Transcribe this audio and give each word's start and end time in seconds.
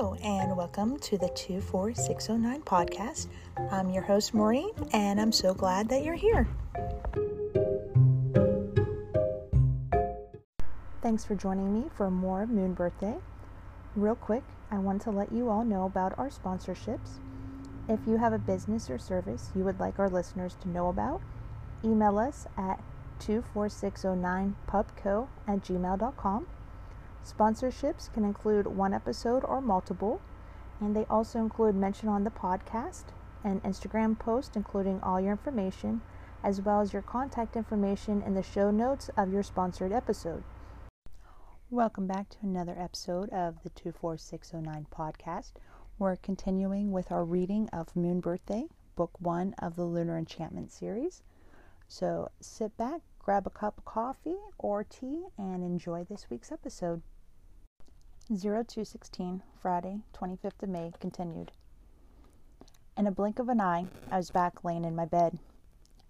Hello, 0.00 0.16
and 0.24 0.56
welcome 0.56 0.98
to 1.00 1.18
the 1.18 1.28
24609 1.28 2.62
podcast. 2.62 3.26
I'm 3.70 3.90
your 3.90 4.02
host, 4.02 4.32
Maureen, 4.32 4.70
and 4.94 5.20
I'm 5.20 5.30
so 5.30 5.52
glad 5.52 5.90
that 5.90 6.02
you're 6.02 6.14
here. 6.14 6.48
Thanks 11.02 11.26
for 11.26 11.34
joining 11.34 11.74
me 11.74 11.90
for 11.94 12.10
more 12.10 12.46
Moon 12.46 12.72
Birthday. 12.72 13.16
Real 13.94 14.14
quick, 14.14 14.42
I 14.70 14.78
want 14.78 15.02
to 15.02 15.10
let 15.10 15.32
you 15.32 15.50
all 15.50 15.64
know 15.64 15.84
about 15.84 16.18
our 16.18 16.30
sponsorships. 16.30 17.18
If 17.86 18.00
you 18.06 18.16
have 18.16 18.32
a 18.32 18.38
business 18.38 18.88
or 18.88 18.98
service 18.98 19.50
you 19.54 19.64
would 19.64 19.78
like 19.78 19.98
our 19.98 20.08
listeners 20.08 20.56
to 20.62 20.68
know 20.70 20.88
about, 20.88 21.20
email 21.84 22.18
us 22.18 22.46
at 22.56 22.82
24609pubco 23.18 25.28
at 25.46 25.62
gmail.com. 25.62 26.46
Sponsorships 27.24 28.12
can 28.12 28.24
include 28.24 28.66
one 28.66 28.94
episode 28.94 29.44
or 29.44 29.60
multiple, 29.60 30.20
and 30.80 30.96
they 30.96 31.04
also 31.04 31.38
include 31.38 31.74
mention 31.74 32.08
on 32.08 32.24
the 32.24 32.30
podcast, 32.30 33.04
an 33.44 33.60
Instagram 33.60 34.18
post 34.18 34.56
including 34.56 35.00
all 35.02 35.20
your 35.20 35.32
information, 35.32 36.00
as 36.42 36.60
well 36.60 36.80
as 36.80 36.92
your 36.92 37.02
contact 37.02 37.56
information 37.56 38.22
in 38.22 38.34
the 38.34 38.42
show 38.42 38.70
notes 38.70 39.10
of 39.16 39.32
your 39.32 39.42
sponsored 39.42 39.92
episode. 39.92 40.42
Welcome 41.70 42.06
back 42.06 42.30
to 42.30 42.38
another 42.42 42.74
episode 42.76 43.30
of 43.30 43.62
the 43.62 43.70
24609 43.70 44.86
podcast. 44.90 45.52
We're 45.98 46.16
continuing 46.16 46.90
with 46.90 47.12
our 47.12 47.24
reading 47.24 47.68
of 47.72 47.94
Moon 47.94 48.20
Birthday, 48.20 48.64
book 48.96 49.12
one 49.20 49.54
of 49.58 49.76
the 49.76 49.84
Lunar 49.84 50.18
Enchantment 50.18 50.72
series. 50.72 51.22
So 51.86 52.30
sit 52.40 52.76
back, 52.76 53.02
grab 53.18 53.46
a 53.46 53.50
cup 53.50 53.78
of 53.78 53.84
coffee 53.84 54.38
or 54.58 54.82
tea, 54.82 55.26
and 55.38 55.62
enjoy 55.62 56.04
this 56.04 56.28
week's 56.30 56.50
episode. 56.50 57.02
0216, 58.32 59.42
Friday, 59.60 60.02
25th 60.14 60.62
of 60.62 60.68
May, 60.68 60.92
continued. 61.00 61.50
In 62.96 63.08
a 63.08 63.10
blink 63.10 63.40
of 63.40 63.48
an 63.48 63.60
eye, 63.60 63.86
I 64.08 64.18
was 64.18 64.30
back 64.30 64.62
laying 64.62 64.84
in 64.84 64.94
my 64.94 65.04
bed. 65.04 65.40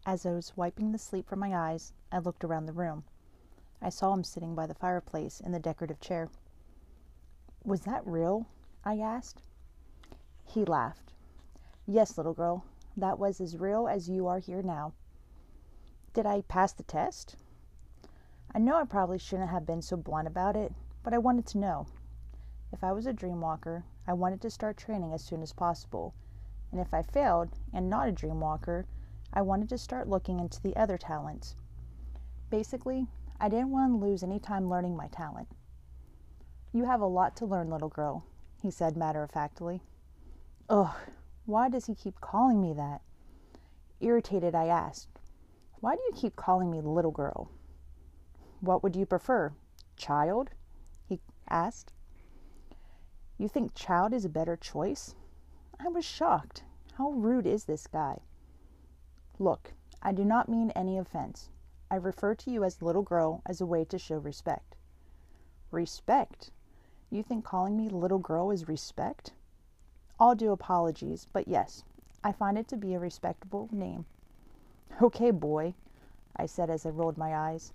As 0.05 0.27
I 0.27 0.33
was 0.33 0.55
wiping 0.55 0.93
the 0.93 0.99
sleep 0.99 1.27
from 1.27 1.39
my 1.39 1.57
eyes, 1.57 1.95
I 2.13 2.19
looked 2.19 2.45
around 2.45 2.67
the 2.67 2.75
room. 2.75 3.05
I 3.81 3.89
saw 3.89 4.13
him 4.13 4.23
sitting 4.23 4.55
by 4.55 4.67
the 4.67 4.75
fireplace 4.75 5.41
in 5.41 5.53
the 5.53 5.59
decorative 5.59 5.99
chair. 5.99 6.29
Was 7.65 7.81
that 7.83 8.07
real? 8.07 8.45
I 8.85 8.99
asked. 8.99 9.41
He 10.45 10.67
laughed. 10.67 11.15
Yes, 11.87 12.19
little 12.19 12.35
girl, 12.35 12.67
that 12.99 13.19
was 13.19 13.41
as 13.41 13.57
real 13.57 13.89
as 13.89 14.11
you 14.11 14.27
are 14.27 14.41
here 14.41 14.61
now. 14.61 14.93
Did 16.13 16.27
I 16.27 16.43
pass 16.43 16.75
the 16.75 16.83
test? 16.83 17.37
I 18.55 18.59
know 18.59 18.77
I 18.77 18.85
probably 18.85 19.19
shouldn't 19.19 19.49
have 19.49 19.65
been 19.65 19.81
so 19.81 19.97
blunt 19.97 20.29
about 20.29 20.55
it, 20.55 20.75
but 21.03 21.15
I 21.15 21.19
wanted 21.19 21.47
to 21.47 21.59
know. 21.59 21.87
If 22.73 22.85
I 22.85 22.93
was 22.93 23.07
a 23.07 23.13
dream 23.13 23.41
walker, 23.41 23.85
I 24.07 24.13
wanted 24.13 24.41
to 24.43 24.51
start 24.51 24.77
training 24.77 25.13
as 25.13 25.25
soon 25.25 25.43
as 25.43 25.53
possible. 25.53 26.15
And 26.71 26.81
if 26.81 26.95
I 26.95 27.03
failed 27.03 27.51
and 27.73 27.91
not 27.91 28.09
a 28.09 28.13
dream 28.13 28.41
walker, 28.41 28.87
I 29.33 29.43
wanted 29.43 29.69
to 29.71 29.79
start 29.79 30.09
looking 30.09 30.41
into 30.41 30.63
the 30.63 30.77
other 30.77 30.97
talents. 30.97 31.57
Basically, 32.49 33.07
I 33.41 33.49
didn't 33.49 33.71
want 33.71 33.93
to 33.93 34.07
lose 34.07 34.23
any 34.23 34.39
time 34.39 34.69
learning 34.69 34.97
my 34.97 35.09
talent. 35.09 35.49
You 36.73 36.85
have 36.85 37.01
a 37.01 37.07
lot 37.07 37.37
to 37.37 37.47
learn, 37.47 37.71
little 37.71 37.89
girl, 37.89 38.25
he 38.63 38.71
said 38.71 38.97
matter 38.97 39.23
of 39.23 39.31
factly. 39.31 39.83
Ugh, 40.69 40.95
why 41.47 41.69
does 41.69 41.87
he 41.87 41.95
keep 41.95 42.21
calling 42.21 42.61
me 42.61 42.73
that? 42.75 43.03
Irritated, 44.01 44.55
I 44.55 44.67
asked, 44.67 45.19
why 45.81 45.97
do 45.97 46.03
you 46.03 46.13
keep 46.15 46.37
calling 46.37 46.71
me 46.71 46.81
little 46.81 47.11
girl? 47.11 47.51
What 48.61 48.83
would 48.83 48.95
you 48.95 49.07
prefer? 49.07 49.53
Child? 49.97 50.51
He 51.09 51.21
asked. 51.49 51.93
You 53.41 53.49
think 53.49 53.75
child 53.75 54.13
is 54.13 54.27
a 54.27 54.29
better 54.29 54.55
choice? 54.55 55.15
I 55.83 55.89
was 55.89 56.05
shocked. 56.05 56.63
How 56.99 57.13
rude 57.13 57.47
is 57.47 57.65
this 57.65 57.87
guy? 57.87 58.19
Look, 59.39 59.73
I 60.03 60.13
do 60.13 60.27
not 60.27 60.51
mean 60.51 60.73
any 60.73 60.99
offense. 60.99 61.49
I 61.91 61.95
refer 61.95 62.35
to 62.35 62.51
you 62.51 62.65
as 62.65 62.83
little 62.83 63.01
girl 63.01 63.41
as 63.47 63.63
a 63.63 63.65
way 63.65 63.87
to 63.87 63.99
show 63.99 64.19
respect. 64.19 64.77
Respect? 65.71 66.51
You 67.09 67.23
think 67.23 67.43
calling 67.43 67.79
me 67.79 67.89
little 67.89 68.19
girl 68.19 68.51
is 68.51 68.69
respect? 68.69 69.33
All 70.19 70.35
due 70.35 70.53
apologies, 70.53 71.27
but 71.33 71.49
yes, 71.49 71.83
I 72.23 72.33
find 72.33 72.59
it 72.59 72.69
to 72.69 72.77
be 72.77 72.93
a 72.93 72.99
respectable 72.99 73.71
name. 73.73 74.05
Okay, 75.01 75.31
boy, 75.31 75.73
I 76.37 76.45
said 76.45 76.69
as 76.69 76.85
I 76.85 76.91
rolled 76.91 77.17
my 77.17 77.35
eyes. 77.35 77.73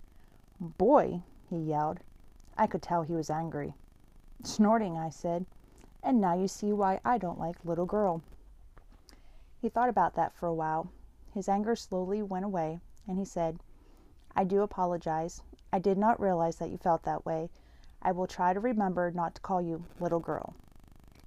Boy, 0.59 1.23
he 1.49 1.57
yelled. 1.57 2.01
I 2.55 2.67
could 2.67 2.83
tell 2.83 3.01
he 3.01 3.13
was 3.13 3.31
angry. 3.31 3.73
Snorting, 4.43 4.97
I 4.97 5.09
said, 5.09 5.45
and 6.03 6.21
now 6.21 6.39
you 6.39 6.47
see 6.47 6.71
why 6.71 6.99
I 7.03 7.17
don't 7.17 7.39
like 7.39 7.65
little 7.65 7.85
girl. 7.85 8.21
He 9.61 9.69
thought 9.69 9.89
about 9.89 10.15
that 10.15 10.35
for 10.35 10.47
a 10.47 10.53
while. 10.53 10.91
His 11.33 11.49
anger 11.49 11.75
slowly 11.75 12.21
went 12.21 12.45
away, 12.45 12.79
and 13.07 13.17
he 13.17 13.25
said, 13.25 13.59
I 14.35 14.43
do 14.43 14.61
apologize. 14.61 15.41
I 15.73 15.79
did 15.79 15.97
not 15.97 16.19
realize 16.19 16.57
that 16.57 16.69
you 16.69 16.77
felt 16.77 17.03
that 17.03 17.25
way. 17.25 17.49
I 18.01 18.11
will 18.11 18.27
try 18.27 18.53
to 18.53 18.59
remember 18.59 19.11
not 19.11 19.35
to 19.35 19.41
call 19.41 19.61
you 19.61 19.85
little 19.99 20.19
girl. 20.19 20.53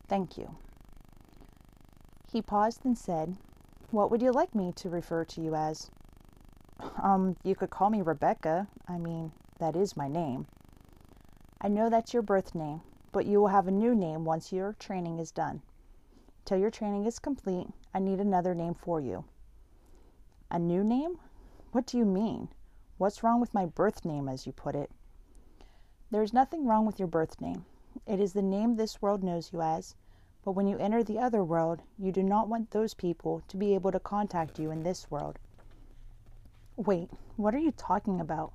Thank 0.06 0.38
you. 0.38 0.56
He 2.30 2.40
paused 2.40 2.84
and 2.84 2.96
said, 2.96 3.36
what 3.90 4.10
would 4.10 4.22
you 4.22 4.32
like 4.32 4.54
me 4.54 4.72
to 4.76 4.88
refer 4.88 5.24
to 5.24 5.40
you 5.40 5.54
as? 5.54 5.90
Um, 7.02 7.36
you 7.42 7.54
could 7.54 7.70
call 7.70 7.90
me 7.90 8.02
Rebecca. 8.02 8.68
I 8.86 8.98
mean, 8.98 9.32
that 9.58 9.74
is 9.74 9.96
my 9.96 10.08
name. 10.08 10.46
I 11.60 11.68
know 11.68 11.90
that's 11.90 12.12
your 12.12 12.22
birth 12.22 12.54
name, 12.54 12.82
but 13.12 13.26
you 13.26 13.40
will 13.40 13.48
have 13.48 13.66
a 13.66 13.72
new 13.72 13.94
name 13.94 14.24
once 14.24 14.52
your 14.52 14.74
training 14.74 15.18
is 15.18 15.30
done. 15.30 15.62
Till 16.44 16.58
your 16.58 16.70
training 16.70 17.06
is 17.06 17.18
complete, 17.18 17.68
I 17.94 17.98
need 17.98 18.20
another 18.20 18.54
name 18.54 18.74
for 18.74 19.00
you. 19.00 19.24
A 20.50 20.58
new 20.58 20.82
name? 20.82 21.18
What 21.72 21.86
do 21.86 21.98
you 21.98 22.04
mean? 22.04 22.48
What's 22.96 23.22
wrong 23.22 23.40
with 23.40 23.52
my 23.54 23.66
birth 23.66 24.04
name, 24.04 24.28
as 24.28 24.46
you 24.46 24.52
put 24.52 24.74
it? 24.74 24.90
There 26.10 26.22
is 26.22 26.32
nothing 26.32 26.66
wrong 26.66 26.86
with 26.86 26.98
your 26.98 27.08
birth 27.08 27.40
name. 27.40 27.64
It 28.06 28.18
is 28.18 28.32
the 28.32 28.42
name 28.42 28.76
this 28.76 29.02
world 29.02 29.22
knows 29.22 29.52
you 29.52 29.60
as, 29.60 29.94
but 30.42 30.52
when 30.52 30.66
you 30.66 30.78
enter 30.78 31.02
the 31.02 31.18
other 31.18 31.44
world, 31.44 31.82
you 31.98 32.12
do 32.12 32.22
not 32.22 32.48
want 32.48 32.70
those 32.70 32.94
people 32.94 33.42
to 33.48 33.56
be 33.56 33.74
able 33.74 33.92
to 33.92 34.00
contact 34.00 34.58
you 34.58 34.70
in 34.70 34.82
this 34.82 35.10
world. 35.10 35.38
Wait, 36.76 37.10
what 37.36 37.54
are 37.54 37.58
you 37.58 37.72
talking 37.72 38.20
about? 38.20 38.52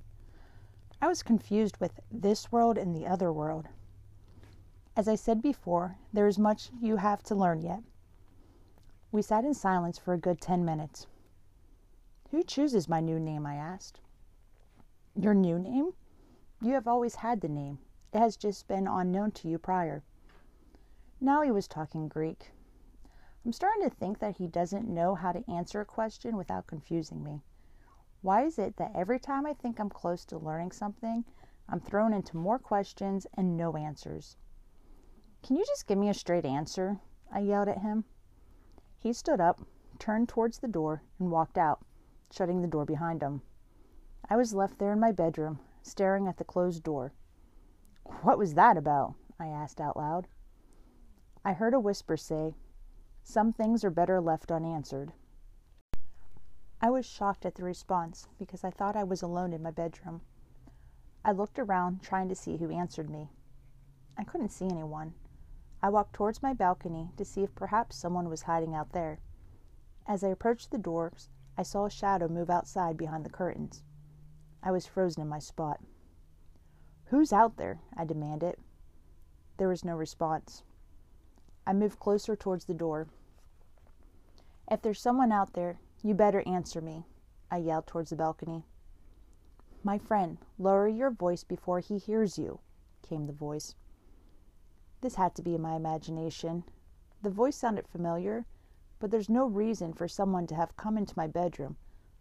I 1.02 1.08
was 1.08 1.22
confused 1.22 1.78
with 1.78 2.00
this 2.10 2.52
world 2.52 2.78
and 2.78 2.96
the 2.96 3.06
other 3.06 3.32
world. 3.32 3.68
As 4.96 5.08
I 5.08 5.16
said 5.16 5.42
before, 5.42 5.98
there 6.14 6.28
is 6.28 6.38
much 6.38 6.70
you 6.80 6.98
have 6.98 7.24
to 7.24 7.36
learn 7.36 7.62
yet. 7.62 7.82
We 9.12 9.24
sat 9.24 9.44
in 9.44 9.56
silence 9.56 9.98
for 9.98 10.14
a 10.14 10.20
good 10.20 10.40
ten 10.40 10.64
minutes. 10.64 11.08
Who 12.30 12.44
chooses 12.44 12.88
my 12.88 13.00
new 13.00 13.20
name? 13.20 13.46
I 13.46 13.56
asked. 13.56 14.02
Your 15.16 15.34
new 15.34 15.58
name? 15.58 15.94
You 16.62 16.74
have 16.74 16.88
always 16.88 17.16
had 17.16 17.42
the 17.42 17.50
name. 17.50 17.80
It 18.14 18.20
has 18.20 18.38
just 18.38 18.68
been 18.68 18.88
unknown 18.88 19.32
to 19.32 19.48
you 19.48 19.58
prior. 19.58 20.04
Now 21.20 21.42
he 21.42 21.52
was 21.52 21.68
talking 21.68 22.08
Greek. 22.08 22.52
I'm 23.44 23.52
starting 23.52 23.84
to 23.84 23.90
think 23.90 24.20
that 24.20 24.38
he 24.38 24.48
doesn't 24.48 24.88
know 24.88 25.16
how 25.16 25.32
to 25.32 25.52
answer 25.52 25.82
a 25.82 25.86
question 25.86 26.38
without 26.38 26.68
confusing 26.68 27.24
me. 27.24 27.42
Why 28.22 28.44
is 28.44 28.60
it 28.60 28.78
that 28.78 28.96
every 28.96 29.20
time 29.20 29.46
I 29.46 29.54
think 29.54 29.80
I'm 29.80 29.90
close 29.90 30.24
to 30.26 30.38
learning 30.38 30.72
something, 30.72 31.26
I'm 31.68 31.80
thrown 31.80 32.14
into 32.14 32.38
more 32.38 32.60
questions 32.60 33.26
and 33.36 33.58
no 33.58 33.76
answers? 33.76 34.38
Can 35.44 35.58
you 35.58 35.66
just 35.66 35.88
give 35.88 35.98
me 35.98 36.08
a 36.08 36.14
straight 36.14 36.46
answer? 36.46 37.02
I 37.30 37.40
yelled 37.40 37.68
at 37.68 37.80
him. 37.80 38.06
He 38.98 39.12
stood 39.12 39.42
up, 39.42 39.60
turned 40.00 40.30
towards 40.30 40.60
the 40.60 40.70
door, 40.70 41.04
and 41.20 41.30
walked 41.30 41.58
out, 41.58 41.82
shutting 42.32 42.62
the 42.62 42.68
door 42.68 42.86
behind 42.86 43.22
him. 43.22 43.42
I 44.30 44.38
was 44.38 44.54
left 44.54 44.80
there 44.80 44.94
in 44.94 45.02
my 45.02 45.12
bedroom, 45.12 45.60
staring 45.82 46.30
at 46.30 46.38
the 46.38 46.46
closed 46.46 46.82
door. 46.82 47.12
What 48.22 48.38
was 48.38 48.54
that 48.54 48.78
about? 48.78 49.16
I 49.38 49.48
asked 49.48 49.82
out 49.82 49.98
loud. 49.98 50.30
I 51.44 51.52
heard 51.52 51.74
a 51.74 51.80
whisper 51.80 52.16
say, 52.16 52.56
Some 53.22 53.52
things 53.52 53.84
are 53.84 53.92
better 53.92 54.22
left 54.22 54.50
unanswered. 54.50 55.12
I 56.82 56.90
was 56.90 57.06
shocked 57.06 57.46
at 57.46 57.56
the 57.56 57.66
response 57.66 58.30
because 58.40 58.64
I 58.64 58.70
thought 58.70 58.96
I 58.96 59.04
was 59.04 59.22
alone 59.22 59.52
in 59.52 59.62
my 59.62 59.72
bedroom. 59.72 60.22
I 61.26 61.34
looked 61.34 61.60
around 61.60 62.02
trying 62.02 62.30
to 62.30 62.36
see 62.36 62.56
who 62.56 62.72
answered 62.72 63.10
me. 63.10 63.30
I 64.18 64.24
couldn't 64.24 64.54
see 64.54 64.68
anyone. 64.68 65.14
I 65.84 65.90
walked 65.90 66.14
towards 66.14 66.42
my 66.42 66.54
balcony 66.54 67.12
to 67.18 67.26
see 67.26 67.44
if 67.44 67.54
perhaps 67.56 67.98
someone 67.98 68.30
was 68.30 68.44
hiding 68.44 68.74
out 68.74 68.94
there. 68.94 69.20
As 70.08 70.24
I 70.24 70.30
approached 70.30 70.72
the 70.72 70.78
doors, 70.78 71.28
I 71.58 71.64
saw 71.64 71.86
a 71.86 71.90
shadow 71.90 72.30
move 72.30 72.50
outside 72.50 72.96
behind 72.96 73.26
the 73.26 73.30
curtains. 73.30 73.84
I 74.64 74.72
was 74.72 74.88
frozen 74.88 75.22
in 75.22 75.28
my 75.28 75.40
spot. 75.40 75.82
Who's 77.08 77.34
out 77.34 77.58
there? 77.58 77.82
I 77.98 78.06
demanded. 78.06 78.56
There 79.58 79.68
was 79.68 79.84
no 79.84 79.98
response. 79.98 80.64
I 81.68 81.74
moved 81.74 82.00
closer 82.00 82.38
towards 82.38 82.64
the 82.64 82.74
door. 82.74 83.10
If 84.72 84.82
there's 84.82 85.02
someone 85.02 85.34
out 85.34 85.52
there, 85.52 85.80
you 86.02 86.14
better 86.14 86.48
answer 86.48 86.80
me, 86.80 87.06
I 87.52 87.58
yelled 87.58 87.88
towards 87.88 88.12
the 88.12 88.16
balcony. 88.16 88.64
My 89.84 89.98
friend, 89.98 90.38
lower 90.58 90.88
your 90.88 91.12
voice 91.12 91.44
before 91.44 91.82
he 91.82 91.98
hears 91.98 92.40
you, 92.40 92.62
came 93.02 93.26
the 93.26 93.34
voice. 93.34 93.76
This 95.04 95.16
had 95.16 95.36
to 95.36 95.42
be 95.42 95.54
in 95.54 95.62
my 95.62 95.76
imagination. 95.76 96.64
The 97.24 97.30
voice 97.30 97.58
sounded 97.58 97.90
familiar, 97.90 98.46
but 99.00 99.12
there's 99.12 99.28
no 99.28 99.46
reason 99.46 99.92
for 99.92 100.08
someone 100.08 100.48
to 100.48 100.56
have 100.56 100.78
come 100.78 100.98
into 100.98 101.14
my 101.18 101.28
bedroom, 101.28 101.76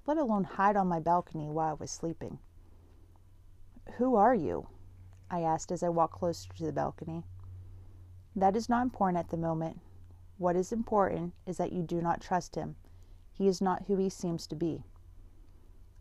let 0.04 0.18
alone 0.18 0.42
hide 0.42 0.76
on 0.76 0.88
my 0.88 0.98
balcony 0.98 1.48
while 1.48 1.70
I 1.70 1.74
was 1.74 1.92
sleeping. 1.92 2.40
Who 3.98 4.16
are 4.16 4.34
you? 4.34 4.66
I 5.30 5.42
asked 5.42 5.70
as 5.70 5.84
I 5.84 5.90
walked 5.90 6.14
closer 6.14 6.52
to 6.54 6.66
the 6.66 6.72
balcony. 6.72 7.22
That 8.34 8.56
is 8.56 8.68
not 8.68 8.82
important 8.82 9.18
at 9.18 9.28
the 9.28 9.36
moment. 9.36 9.78
What 10.36 10.56
is 10.56 10.72
important 10.72 11.34
is 11.46 11.58
that 11.58 11.70
you 11.70 11.84
do 11.84 12.02
not 12.02 12.20
trust 12.20 12.56
him. 12.56 12.74
He 13.30 13.46
is 13.46 13.60
not 13.60 13.84
who 13.84 13.96
he 13.96 14.08
seems 14.08 14.48
to 14.48 14.56
be. 14.56 14.82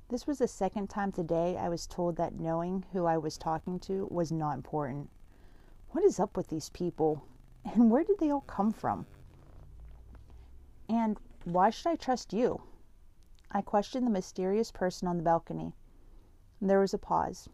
This 0.09 0.25
was 0.25 0.39
the 0.39 0.47
second 0.47 0.89
time 0.89 1.11
today 1.11 1.57
I 1.59 1.69
was 1.69 1.85
told 1.85 2.15
that 2.15 2.39
knowing 2.39 2.85
who 2.91 3.05
I 3.05 3.19
was 3.19 3.37
talking 3.37 3.79
to 3.81 4.07
was 4.09 4.31
not 4.31 4.55
important. 4.55 5.11
What 5.93 6.05
is 6.05 6.21
up 6.21 6.37
with 6.37 6.47
these 6.47 6.69
people? 6.69 7.25
And 7.65 7.91
where 7.91 8.05
did 8.05 8.19
they 8.19 8.31
all 8.31 8.41
come 8.47 8.71
from? 8.71 9.05
And 10.87 11.17
why 11.43 11.69
should 11.69 11.89
I 11.89 11.95
trust 11.95 12.31
you? 12.31 12.61
I 13.51 13.61
questioned 13.61 14.07
the 14.07 14.11
mysterious 14.11 14.71
person 14.71 15.09
on 15.09 15.17
the 15.17 15.23
balcony. 15.23 15.73
There 16.61 16.79
was 16.79 16.93
a 16.93 16.97
pause. 16.97 17.49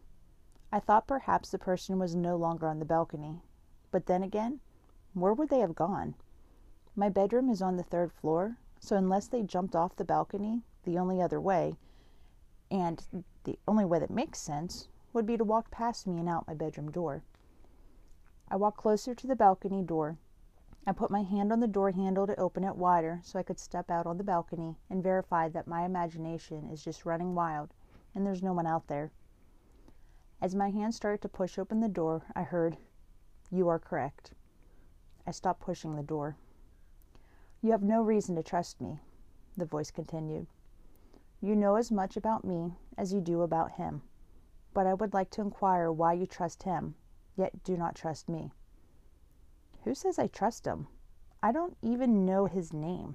I 0.70 0.78
thought 0.78 1.08
perhaps 1.08 1.50
the 1.50 1.58
person 1.58 1.98
was 1.98 2.14
no 2.14 2.36
longer 2.36 2.68
on 2.68 2.78
the 2.78 2.84
balcony. 2.84 3.42
But 3.90 4.06
then 4.06 4.22
again, 4.22 4.60
where 5.14 5.32
would 5.32 5.48
they 5.48 5.58
have 5.58 5.74
gone? 5.74 6.14
My 6.94 7.08
bedroom 7.08 7.50
is 7.50 7.60
on 7.60 7.76
the 7.76 7.82
third 7.82 8.12
floor, 8.12 8.56
so 8.78 8.96
unless 8.96 9.26
they 9.26 9.42
jumped 9.42 9.74
off 9.74 9.96
the 9.96 10.04
balcony, 10.04 10.62
the 10.84 10.96
only 10.96 11.20
other 11.20 11.40
way, 11.40 11.74
and 12.70 13.02
the 13.42 13.58
only 13.66 13.84
way 13.84 13.98
that 13.98 14.10
makes 14.10 14.38
sense, 14.38 14.86
would 15.12 15.26
be 15.26 15.36
to 15.36 15.44
walk 15.44 15.72
past 15.72 16.06
me 16.06 16.20
and 16.20 16.28
out 16.28 16.46
my 16.46 16.54
bedroom 16.54 16.92
door. 16.92 17.24
I 18.50 18.56
walked 18.56 18.78
closer 18.78 19.14
to 19.14 19.26
the 19.26 19.36
balcony 19.36 19.82
door 19.82 20.18
I 20.88 20.92
put 20.92 21.10
my 21.10 21.22
hand 21.22 21.52
on 21.52 21.60
the 21.60 21.66
door 21.66 21.90
handle 21.90 22.26
to 22.26 22.40
open 22.40 22.64
it 22.64 22.74
wider 22.74 23.20
so 23.22 23.38
I 23.38 23.42
could 23.42 23.58
step 23.58 23.90
out 23.90 24.06
on 24.06 24.16
the 24.16 24.24
balcony 24.24 24.78
and 24.88 25.02
verify 25.02 25.50
that 25.50 25.66
my 25.66 25.84
imagination 25.84 26.70
is 26.70 26.82
just 26.82 27.04
running 27.04 27.34
wild 27.34 27.74
and 28.14 28.24
there's 28.24 28.42
no 28.42 28.54
one 28.54 28.66
out 28.66 28.86
there. 28.86 29.12
As 30.40 30.54
my 30.54 30.70
hand 30.70 30.94
started 30.94 31.20
to 31.20 31.28
push 31.28 31.58
open 31.58 31.80
the 31.80 31.90
door, 31.90 32.22
I 32.34 32.42
heard, 32.42 32.78
You 33.50 33.68
are 33.68 33.78
correct. 33.78 34.32
I 35.26 35.30
stopped 35.32 35.60
pushing 35.60 35.94
the 35.94 36.02
door. 36.02 36.36
You 37.60 37.72
have 37.72 37.82
no 37.82 38.00
reason 38.00 38.34
to 38.36 38.42
trust 38.42 38.80
me, 38.80 38.98
the 39.58 39.66
voice 39.66 39.90
continued. 39.90 40.46
You 41.42 41.54
know 41.54 41.74
as 41.74 41.92
much 41.92 42.16
about 42.16 42.46
me 42.46 42.78
as 42.96 43.12
you 43.12 43.20
do 43.20 43.42
about 43.42 43.72
him, 43.72 44.00
but 44.72 44.86
I 44.86 44.94
would 44.94 45.12
like 45.12 45.28
to 45.32 45.42
inquire 45.42 45.92
why 45.92 46.14
you 46.14 46.24
trust 46.24 46.62
him, 46.62 46.94
yet 47.38 47.62
do 47.64 47.76
not 47.76 47.94
trust 47.94 48.28
me. 48.28 48.50
Who 49.84 49.94
says 49.94 50.18
I 50.18 50.26
trust 50.26 50.66
him? 50.66 50.88
I 51.42 51.52
don't 51.52 51.76
even 51.82 52.26
know 52.26 52.46
his 52.46 52.72
name. 52.72 53.14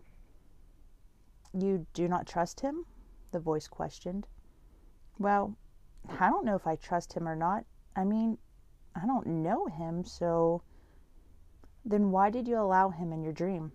You 1.54 1.86
do 1.94 2.08
not 2.08 2.26
trust 2.26 2.62
him? 2.62 2.86
The 3.32 3.40
voice 3.40 3.68
questioned. 3.68 4.28
Well, 5.20 5.56
I 6.20 6.30
don't 6.30 6.46
know 6.46 6.56
if 6.56 6.66
I 6.66 6.78
trust 6.78 7.14
him 7.14 7.28
or 7.28 7.36
not. 7.36 7.66
I 7.96 8.06
mean, 8.06 8.38
I 8.96 9.06
don't 9.06 9.28
know 9.28 9.68
him, 9.68 10.04
so. 10.04 10.64
Then 11.86 12.12
why 12.12 12.30
did 12.30 12.48
you 12.48 12.58
allow 12.58 12.90
him 12.90 13.12
in 13.12 13.24
your 13.24 13.34
dream? 13.34 13.74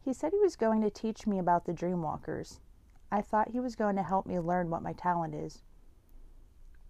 He 0.00 0.14
said 0.14 0.32
he 0.32 0.38
was 0.38 0.56
going 0.56 0.80
to 0.80 0.90
teach 0.90 1.26
me 1.26 1.38
about 1.38 1.66
the 1.66 1.74
dreamwalkers. 1.74 2.60
I 3.12 3.20
thought 3.20 3.50
he 3.50 3.60
was 3.60 3.76
going 3.76 3.96
to 3.96 4.02
help 4.02 4.26
me 4.26 4.38
learn 4.40 4.70
what 4.70 4.82
my 4.82 4.94
talent 4.94 5.34
is. 5.34 5.62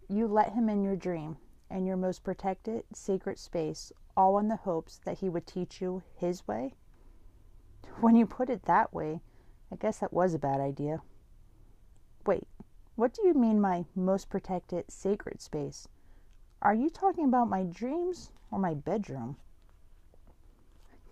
You 0.09 0.27
let 0.29 0.53
him 0.53 0.69
in 0.69 0.83
your 0.83 0.97
dream, 0.97 1.37
and 1.71 1.87
your 1.87 1.97
most 1.97 2.23
protected, 2.23 2.85
secret 2.93 3.39
space, 3.39 3.93
all 4.17 4.39
in 4.39 4.49
the 4.49 4.57
hopes 4.57 4.99
that 5.05 5.19
he 5.19 5.29
would 5.29 5.47
teach 5.47 5.81
you 5.81 6.03
his 6.15 6.47
way? 6.47 6.75
When 8.01 8.17
you 8.17 8.27
put 8.27 8.51
it 8.51 8.63
that 8.65 8.93
way, 8.93 9.21
I 9.73 9.77
guess 9.77 9.99
that 9.99 10.13
was 10.13 10.35
a 10.35 10.39
bad 10.39 10.61
idea. 10.61 11.03
Wait, 12.27 12.47
what 12.97 13.13
do 13.15 13.27
you 13.27 13.35
mean, 13.35 13.61
my 13.61 13.85
most 13.95 14.29
protected, 14.29 14.91
sacred 14.91 15.41
space? 15.41 15.89
Are 16.61 16.75
you 16.75 16.91
talking 16.91 17.25
about 17.25 17.49
my 17.49 17.63
dreams 17.63 18.33
or 18.51 18.59
my 18.59 18.75
bedroom? 18.75 19.37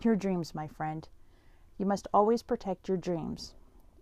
Your 0.02 0.16
dreams, 0.16 0.54
my 0.54 0.66
friend. 0.66 1.08
You 1.78 1.86
must 1.86 2.08
always 2.12 2.42
protect 2.42 2.88
your 2.88 2.96
dreams. 2.96 3.54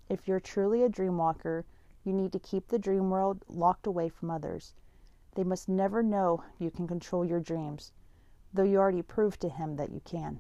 If 0.09 0.27
you're 0.27 0.41
truly 0.41 0.83
a 0.83 0.89
dream 0.89 1.19
walker, 1.19 1.65
you 2.05 2.13
need 2.13 2.33
to 2.33 2.39
keep 2.39 2.69
the 2.69 2.79
dream 2.79 3.11
world 3.11 3.45
locked 3.49 3.87
away 3.87 4.09
from 4.09 4.31
others. 4.31 4.75
They 5.35 5.45
must 5.45 5.69
never 5.69 6.03
know 6.03 6.45
you 6.59 6.71
can 6.71 6.87
control 6.87 7.25
your 7.25 7.41
dreams 7.41 7.93
though 8.55 8.63
you 8.63 8.79
already 8.79 9.03
proved 9.03 9.41
to 9.41 9.49
him 9.49 9.75
that 9.77 9.91
you 9.91 10.01
can. 10.05 10.39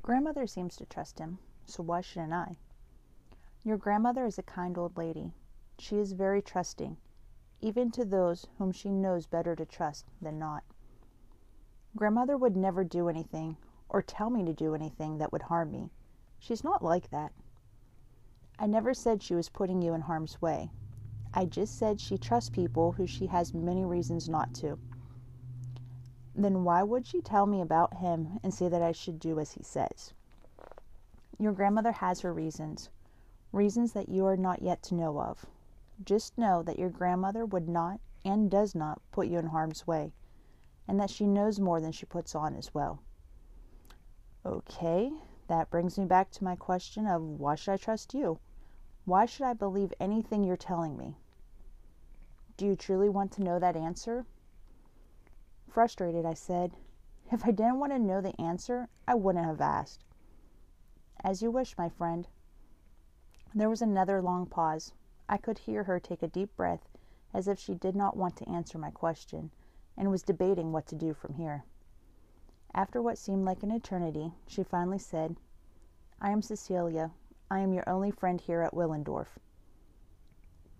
Grandmother 0.00 0.46
seems 0.46 0.76
to 0.76 0.86
trust 0.86 1.18
him, 1.18 1.38
so 1.64 1.82
why 1.82 2.00
shouldn't 2.00 2.32
I? 2.32 2.56
Your 3.64 3.76
grandmother 3.76 4.24
is 4.24 4.38
a 4.38 4.44
kind 4.44 4.78
old 4.78 4.96
lady. 4.96 5.32
She 5.78 5.98
is 5.98 6.12
very 6.12 6.40
trusting, 6.40 6.96
even 7.60 7.90
to 7.90 8.04
those 8.04 8.46
whom 8.58 8.70
she 8.70 8.90
knows 8.90 9.26
better 9.26 9.56
to 9.56 9.66
trust 9.66 10.06
than 10.22 10.38
not. 10.38 10.62
Grandmother 11.96 12.36
would 12.36 12.56
never 12.56 12.84
do 12.84 13.08
anything 13.08 13.56
or 13.88 14.00
tell 14.00 14.30
me 14.30 14.44
to 14.44 14.52
do 14.52 14.74
anything 14.74 15.18
that 15.18 15.32
would 15.32 15.42
harm 15.42 15.72
me. 15.72 15.90
She's 16.38 16.62
not 16.62 16.84
like 16.84 17.10
that. 17.10 17.32
I 18.58 18.66
never 18.66 18.94
said 18.94 19.20
she 19.20 19.34
was 19.34 19.48
putting 19.48 19.82
you 19.82 19.94
in 19.94 20.02
harm's 20.02 20.40
way. 20.40 20.70
I 21.36 21.44
just 21.44 21.78
said 21.78 22.00
she 22.00 22.18
trusts 22.18 22.50
people 22.50 22.92
who 22.92 23.06
she 23.06 23.26
has 23.26 23.54
many 23.54 23.84
reasons 23.84 24.28
not 24.28 24.54
to 24.54 24.78
then 26.36 26.64
why 26.64 26.82
would 26.82 27.06
she 27.06 27.20
tell 27.20 27.46
me 27.46 27.60
about 27.60 27.94
him 27.94 28.38
and 28.42 28.52
say 28.52 28.68
that 28.68 28.82
I 28.82 28.92
should 28.92 29.18
do 29.18 29.40
as 29.40 29.52
he 29.52 29.62
says? 29.62 30.12
Your 31.38 31.52
grandmother 31.52 31.92
has 31.92 32.20
her 32.20 32.32
reasons, 32.32 32.90
reasons 33.52 33.92
that 33.94 34.08
you 34.08 34.26
are 34.26 34.36
not 34.36 34.62
yet 34.62 34.82
to 34.84 34.94
know 34.94 35.18
of. 35.20 35.46
Just 36.04 36.36
know 36.36 36.62
that 36.62 36.78
your 36.78 36.90
grandmother 36.90 37.46
would 37.46 37.68
not 37.68 38.00
and 38.24 38.50
does 38.50 38.74
not 38.74 39.00
put 39.12 39.28
you 39.28 39.38
in 39.38 39.46
harm's 39.46 39.86
way, 39.86 40.12
and 40.86 41.00
that 41.00 41.10
she 41.10 41.26
knows 41.26 41.58
more 41.58 41.80
than 41.80 41.92
she 41.92 42.04
puts 42.04 42.34
on 42.34 42.54
as 42.54 42.74
well. 42.74 43.00
Okay, 44.44 45.10
that 45.48 45.70
brings 45.70 45.98
me 45.98 46.04
back 46.04 46.30
to 46.32 46.44
my 46.44 46.54
question 46.54 47.06
of 47.06 47.22
why 47.22 47.54
should 47.54 47.72
I 47.72 47.76
trust 47.78 48.12
you? 48.12 48.38
Why 49.04 49.24
should 49.24 49.46
I 49.46 49.54
believe 49.54 49.92
anything 49.98 50.44
you're 50.44 50.56
telling 50.56 50.96
me? 50.96 51.16
Do 52.56 52.64
you 52.64 52.76
truly 52.76 53.08
want 53.08 53.32
to 53.32 53.42
know 53.42 53.58
that 53.58 53.76
answer? 53.76 54.24
Frustrated, 55.68 56.24
I 56.24 56.34
said, 56.34 56.72
If 57.30 57.44
I 57.46 57.50
didn't 57.50 57.78
want 57.78 57.92
to 57.92 57.98
know 57.98 58.20
the 58.20 58.40
answer, 58.40 58.88
I 59.06 59.14
wouldn't 59.14 59.44
have 59.44 59.60
asked. 59.60 60.04
As 61.22 61.42
you 61.42 61.50
wish, 61.50 61.76
my 61.76 61.88
friend. 61.88 62.26
There 63.54 63.68
was 63.68 63.82
another 63.82 64.22
long 64.22 64.46
pause. 64.46 64.92
I 65.28 65.36
could 65.36 65.58
hear 65.58 65.84
her 65.84 66.00
take 66.00 66.22
a 66.22 66.28
deep 66.28 66.56
breath 66.56 66.88
as 67.34 67.48
if 67.48 67.58
she 67.58 67.74
did 67.74 67.94
not 67.94 68.16
want 68.16 68.36
to 68.36 68.48
answer 68.48 68.78
my 68.78 68.90
question 68.90 69.50
and 69.96 70.10
was 70.10 70.22
debating 70.22 70.72
what 70.72 70.86
to 70.86 70.94
do 70.94 71.12
from 71.12 71.34
here. 71.34 71.64
After 72.74 73.02
what 73.02 73.18
seemed 73.18 73.44
like 73.44 73.62
an 73.62 73.70
eternity, 73.70 74.32
she 74.46 74.62
finally 74.62 74.98
said, 74.98 75.36
I 76.20 76.30
am 76.30 76.40
Cecilia. 76.40 77.10
I 77.50 77.60
am 77.60 77.72
your 77.72 77.88
only 77.88 78.10
friend 78.10 78.40
here 78.40 78.62
at 78.62 78.74
Willendorf. 78.74 79.38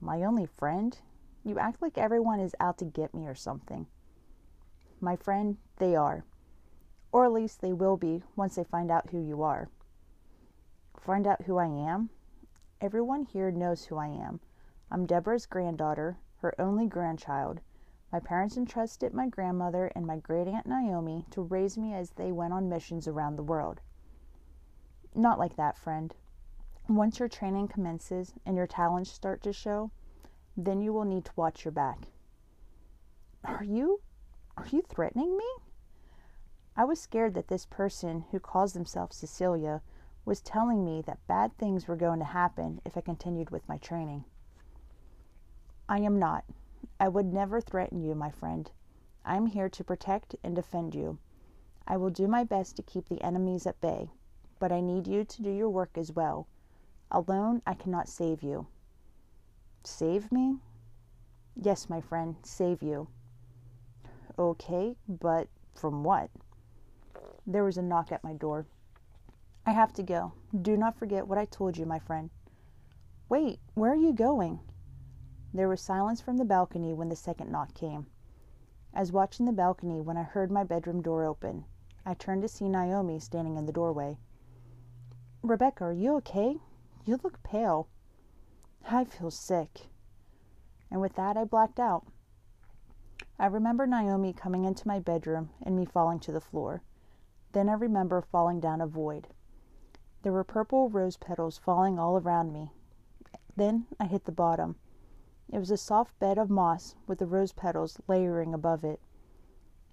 My 0.00 0.22
only 0.22 0.46
friend? 0.46 0.98
You 1.46 1.60
act 1.60 1.80
like 1.80 1.96
everyone 1.96 2.40
is 2.40 2.56
out 2.58 2.76
to 2.78 2.84
get 2.84 3.14
me 3.14 3.28
or 3.28 3.36
something. 3.36 3.86
My 5.00 5.14
friend, 5.14 5.58
they 5.76 5.94
are. 5.94 6.24
Or 7.12 7.24
at 7.24 7.32
least 7.32 7.60
they 7.60 7.72
will 7.72 7.96
be 7.96 8.24
once 8.34 8.56
they 8.56 8.64
find 8.64 8.90
out 8.90 9.10
who 9.10 9.20
you 9.20 9.44
are. 9.44 9.68
Find 10.98 11.24
out 11.24 11.42
who 11.42 11.56
I 11.56 11.68
am? 11.68 12.10
Everyone 12.80 13.22
here 13.22 13.52
knows 13.52 13.84
who 13.84 13.96
I 13.96 14.08
am. 14.08 14.40
I'm 14.90 15.06
Deborah's 15.06 15.46
granddaughter, 15.46 16.18
her 16.38 16.60
only 16.60 16.88
grandchild. 16.88 17.60
My 18.10 18.18
parents 18.18 18.56
entrusted 18.56 19.14
my 19.14 19.28
grandmother 19.28 19.92
and 19.94 20.04
my 20.04 20.16
great 20.16 20.48
aunt 20.48 20.66
Naomi 20.66 21.26
to 21.30 21.42
raise 21.42 21.78
me 21.78 21.94
as 21.94 22.10
they 22.10 22.32
went 22.32 22.54
on 22.54 22.68
missions 22.68 23.06
around 23.06 23.36
the 23.36 23.44
world. 23.44 23.80
Not 25.14 25.38
like 25.38 25.54
that, 25.54 25.78
friend. 25.78 26.12
Once 26.88 27.20
your 27.20 27.28
training 27.28 27.68
commences 27.68 28.34
and 28.44 28.56
your 28.56 28.66
talents 28.66 29.12
start 29.12 29.44
to 29.44 29.52
show, 29.52 29.92
then 30.56 30.80
you 30.80 30.92
will 30.92 31.04
need 31.04 31.24
to 31.24 31.32
watch 31.36 31.64
your 31.64 31.72
back. 31.72 31.98
Are 33.44 33.64
you 33.64 34.00
are 34.56 34.66
you 34.70 34.82
threatening 34.82 35.36
me? 35.36 35.44
I 36.76 36.84
was 36.84 37.00
scared 37.00 37.34
that 37.34 37.48
this 37.48 37.66
person 37.66 38.24
who 38.30 38.40
calls 38.40 38.72
themselves 38.72 39.16
Cecilia 39.16 39.82
was 40.24 40.40
telling 40.40 40.84
me 40.84 41.02
that 41.02 41.26
bad 41.26 41.56
things 41.56 41.86
were 41.86 41.96
going 41.96 42.18
to 42.18 42.24
happen 42.24 42.80
if 42.84 42.96
I 42.96 43.00
continued 43.02 43.50
with 43.50 43.68
my 43.68 43.76
training. 43.78 44.24
I 45.88 46.00
am 46.00 46.18
not. 46.18 46.44
I 46.98 47.08
would 47.08 47.32
never 47.32 47.60
threaten 47.60 48.02
you, 48.02 48.14
my 48.14 48.30
friend. 48.30 48.70
I 49.24 49.36
am 49.36 49.46
here 49.46 49.68
to 49.68 49.84
protect 49.84 50.34
and 50.42 50.56
defend 50.56 50.94
you. 50.94 51.18
I 51.86 51.96
will 51.96 52.10
do 52.10 52.26
my 52.26 52.42
best 52.42 52.76
to 52.76 52.82
keep 52.82 53.08
the 53.08 53.22
enemies 53.22 53.66
at 53.66 53.80
bay, 53.80 54.10
but 54.58 54.72
I 54.72 54.80
need 54.80 55.06
you 55.06 55.24
to 55.24 55.42
do 55.42 55.50
your 55.50 55.68
work 55.68 55.96
as 55.96 56.12
well. 56.12 56.48
Alone, 57.10 57.62
I 57.66 57.74
cannot 57.74 58.08
save 58.08 58.42
you. 58.42 58.66
Save 59.86 60.32
me? 60.32 60.58
Yes, 61.54 61.88
my 61.88 62.00
friend, 62.00 62.34
save 62.42 62.82
you. 62.82 63.06
Okay, 64.36 64.96
but 65.08 65.48
From 65.74 66.02
what? 66.02 66.28
There 67.46 67.62
was 67.62 67.78
a 67.78 67.82
knock 67.82 68.10
at 68.10 68.24
my 68.24 68.32
door. 68.32 68.66
I 69.64 69.70
have 69.70 69.92
to 69.92 70.02
go. 70.02 70.32
Do 70.60 70.76
not 70.76 70.96
forget 70.96 71.28
what 71.28 71.38
I 71.38 71.44
told 71.44 71.76
you, 71.76 71.86
my 71.86 72.00
friend. 72.00 72.30
Wait, 73.28 73.60
where 73.74 73.92
are 73.92 73.94
you 73.94 74.12
going? 74.12 74.58
There 75.54 75.68
was 75.68 75.80
silence 75.80 76.20
from 76.20 76.36
the 76.36 76.44
balcony 76.44 76.92
when 76.92 77.08
the 77.08 77.14
second 77.14 77.52
knock 77.52 77.72
came. 77.72 78.06
I 78.92 79.00
was 79.00 79.12
watching 79.12 79.46
the 79.46 79.52
balcony 79.52 80.00
when 80.00 80.16
I 80.16 80.24
heard 80.24 80.50
my 80.50 80.64
bedroom 80.64 81.00
door 81.00 81.22
open. 81.24 81.64
I 82.04 82.14
turned 82.14 82.42
to 82.42 82.48
see 82.48 82.68
Naomi 82.68 83.20
standing 83.20 83.56
in 83.56 83.66
the 83.66 83.72
doorway. 83.72 84.18
Rebecca, 85.42 85.84
are 85.84 85.92
you 85.92 86.16
okay? 86.16 86.58
You 87.04 87.20
look 87.22 87.40
pale. 87.44 87.86
I 88.84 89.04
feel 89.04 89.30
sick. 89.30 89.88
And 90.90 91.00
with 91.00 91.14
that, 91.14 91.36
I 91.36 91.44
blacked 91.44 91.80
out. 91.80 92.06
I 93.38 93.46
remember 93.46 93.86
Naomi 93.86 94.32
coming 94.32 94.64
into 94.64 94.88
my 94.88 94.98
bedroom 94.98 95.50
and 95.62 95.76
me 95.76 95.84
falling 95.84 96.20
to 96.20 96.32
the 96.32 96.40
floor. 96.40 96.82
Then 97.52 97.68
I 97.68 97.74
remember 97.74 98.20
falling 98.22 98.60
down 98.60 98.80
a 98.80 98.86
void. 98.86 99.28
There 100.22 100.32
were 100.32 100.44
purple 100.44 100.88
rose 100.88 101.16
petals 101.16 101.58
falling 101.58 101.98
all 101.98 102.18
around 102.18 102.52
me. 102.52 102.72
Then 103.56 103.86
I 104.00 104.06
hit 104.06 104.24
the 104.24 104.32
bottom. 104.32 104.76
It 105.48 105.58
was 105.58 105.70
a 105.70 105.76
soft 105.76 106.18
bed 106.18 106.38
of 106.38 106.50
moss 106.50 106.96
with 107.06 107.18
the 107.18 107.26
rose 107.26 107.52
petals 107.52 108.00
layering 108.08 108.52
above 108.52 108.84
it. 108.84 109.00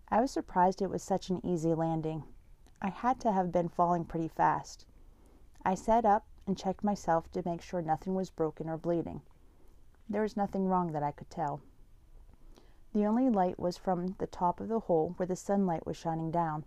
I 0.09 0.21
was 0.21 0.31
surprised 0.31 0.81
it 0.81 0.89
was 0.89 1.03
such 1.03 1.29
an 1.29 1.45
easy 1.45 1.73
landing. 1.73 2.23
I 2.81 2.89
had 2.89 3.19
to 3.21 3.31
have 3.31 3.51
been 3.51 3.69
falling 3.69 4.05
pretty 4.05 4.27
fast. 4.27 4.85
I 5.63 5.75
sat 5.75 6.05
up 6.05 6.25
and 6.45 6.57
checked 6.57 6.83
myself 6.83 7.31
to 7.31 7.41
make 7.45 7.61
sure 7.61 7.81
nothing 7.81 8.15
was 8.15 8.29
broken 8.29 8.69
or 8.69 8.77
bleeding. 8.77 9.21
There 10.09 10.21
was 10.21 10.35
nothing 10.37 10.67
wrong 10.67 10.91
that 10.91 11.03
I 11.03 11.11
could 11.11 11.29
tell. 11.29 11.61
The 12.93 13.05
only 13.05 13.29
light 13.29 13.57
was 13.57 13.77
from 13.77 14.15
the 14.19 14.27
top 14.27 14.59
of 14.59 14.67
the 14.67 14.81
hole 14.81 15.13
where 15.17 15.25
the 15.25 15.35
sunlight 15.35 15.85
was 15.85 15.97
shining 15.97 16.29
down. 16.29 16.65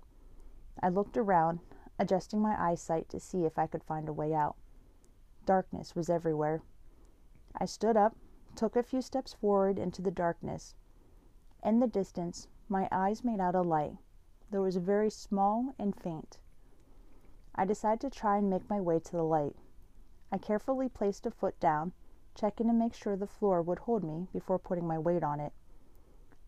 I 0.83 0.88
looked 0.88 1.16
around, 1.16 1.61
adjusting 1.99 2.40
my 2.40 2.61
eyesight 2.61 3.09
to 3.11 3.21
see 3.21 3.45
if 3.45 3.59
I 3.59 3.66
could 3.66 3.85
find 3.85 4.09
a 4.09 4.12
way 4.12 4.35
out. 4.35 4.56
Darkness 5.45 5.95
was 5.95 6.11
everywhere. 6.11 6.62
I 7.54 7.66
stood 7.66 7.97
up, 7.97 8.16
took 8.54 8.75
a 8.75 8.83
few 8.83 9.00
steps 9.00 9.35
forward 9.35 9.78
into 9.78 10.02
the 10.02 10.11
darkness. 10.11 10.75
In 11.62 11.78
the 11.78 11.87
distance, 11.87 12.49
my 12.68 12.88
eyes 12.90 13.23
made 13.23 13.40
out 13.40 13.54
a 13.54 13.62
light, 13.62 13.97
though 14.50 14.62
it 14.62 14.66
was 14.66 14.76
very 14.76 15.11
small 15.11 15.75
and 15.78 15.95
faint. 15.95 16.38
I 17.54 17.64
decided 17.64 18.00
to 18.00 18.11
try 18.11 18.37
and 18.38 18.50
make 18.50 18.68
my 18.68 18.80
way 18.80 18.99
to 18.99 19.12
the 19.12 19.23
light. 19.23 19.56
I 20.33 20.38
carefully 20.38 20.88
placed 20.88 21.25
a 21.25 21.30
foot 21.30 21.59
down, 21.61 21.92
checking 22.35 22.66
to 22.66 22.73
make 22.73 22.95
sure 22.95 23.16
the 23.16 23.26
floor 23.26 23.62
would 23.62 23.80
hold 23.80 24.04
me 24.04 24.26
before 24.33 24.59
putting 24.59 24.87
my 24.87 24.99
weight 24.99 25.23
on 25.23 25.40
it. 25.40 25.52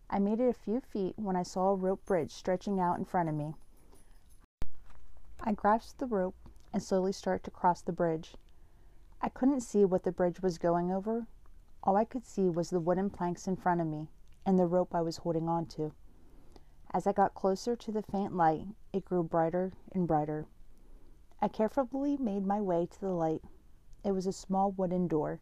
I 0.09 0.19
made 0.19 0.39
it 0.39 0.49
a 0.49 0.53
few 0.53 0.81
feet 0.81 1.17
when 1.17 1.35
I 1.35 1.43
saw 1.43 1.69
a 1.69 1.75
rope 1.75 2.05
bridge 2.05 2.31
stretching 2.31 2.79
out 2.79 2.97
in 2.97 3.05
front 3.05 3.29
of 3.29 3.35
me. 3.35 3.55
I 5.41 5.53
grasped 5.53 5.99
the 5.99 6.05
rope 6.05 6.35
and 6.73 6.83
slowly 6.83 7.13
started 7.13 7.43
to 7.45 7.51
cross 7.51 7.81
the 7.81 7.91
bridge. 7.91 8.35
I 9.21 9.29
couldn't 9.29 9.61
see 9.61 9.85
what 9.85 10.03
the 10.03 10.11
bridge 10.11 10.41
was 10.41 10.57
going 10.57 10.91
over. 10.91 11.27
All 11.83 11.95
I 11.95 12.05
could 12.05 12.25
see 12.25 12.49
was 12.49 12.69
the 12.69 12.79
wooden 12.79 13.09
planks 13.09 13.47
in 13.47 13.55
front 13.55 13.81
of 13.81 13.87
me 13.87 14.09
and 14.45 14.59
the 14.59 14.67
rope 14.67 14.93
I 14.93 15.01
was 15.01 15.17
holding 15.17 15.47
on 15.47 15.65
to. 15.67 15.93
As 16.91 17.07
I 17.07 17.13
got 17.13 17.35
closer 17.35 17.75
to 17.75 17.91
the 17.91 18.01
faint 18.01 18.35
light, 18.35 18.67
it 18.91 19.05
grew 19.05 19.23
brighter 19.23 19.71
and 19.93 20.07
brighter. 20.07 20.47
I 21.41 21.47
carefully 21.47 22.17
made 22.17 22.45
my 22.45 22.59
way 22.59 22.85
to 22.85 22.99
the 22.99 23.11
light. 23.11 23.43
It 24.03 24.13
was 24.13 24.25
a 24.25 24.31
small 24.31 24.71
wooden 24.71 25.07
door. 25.07 25.39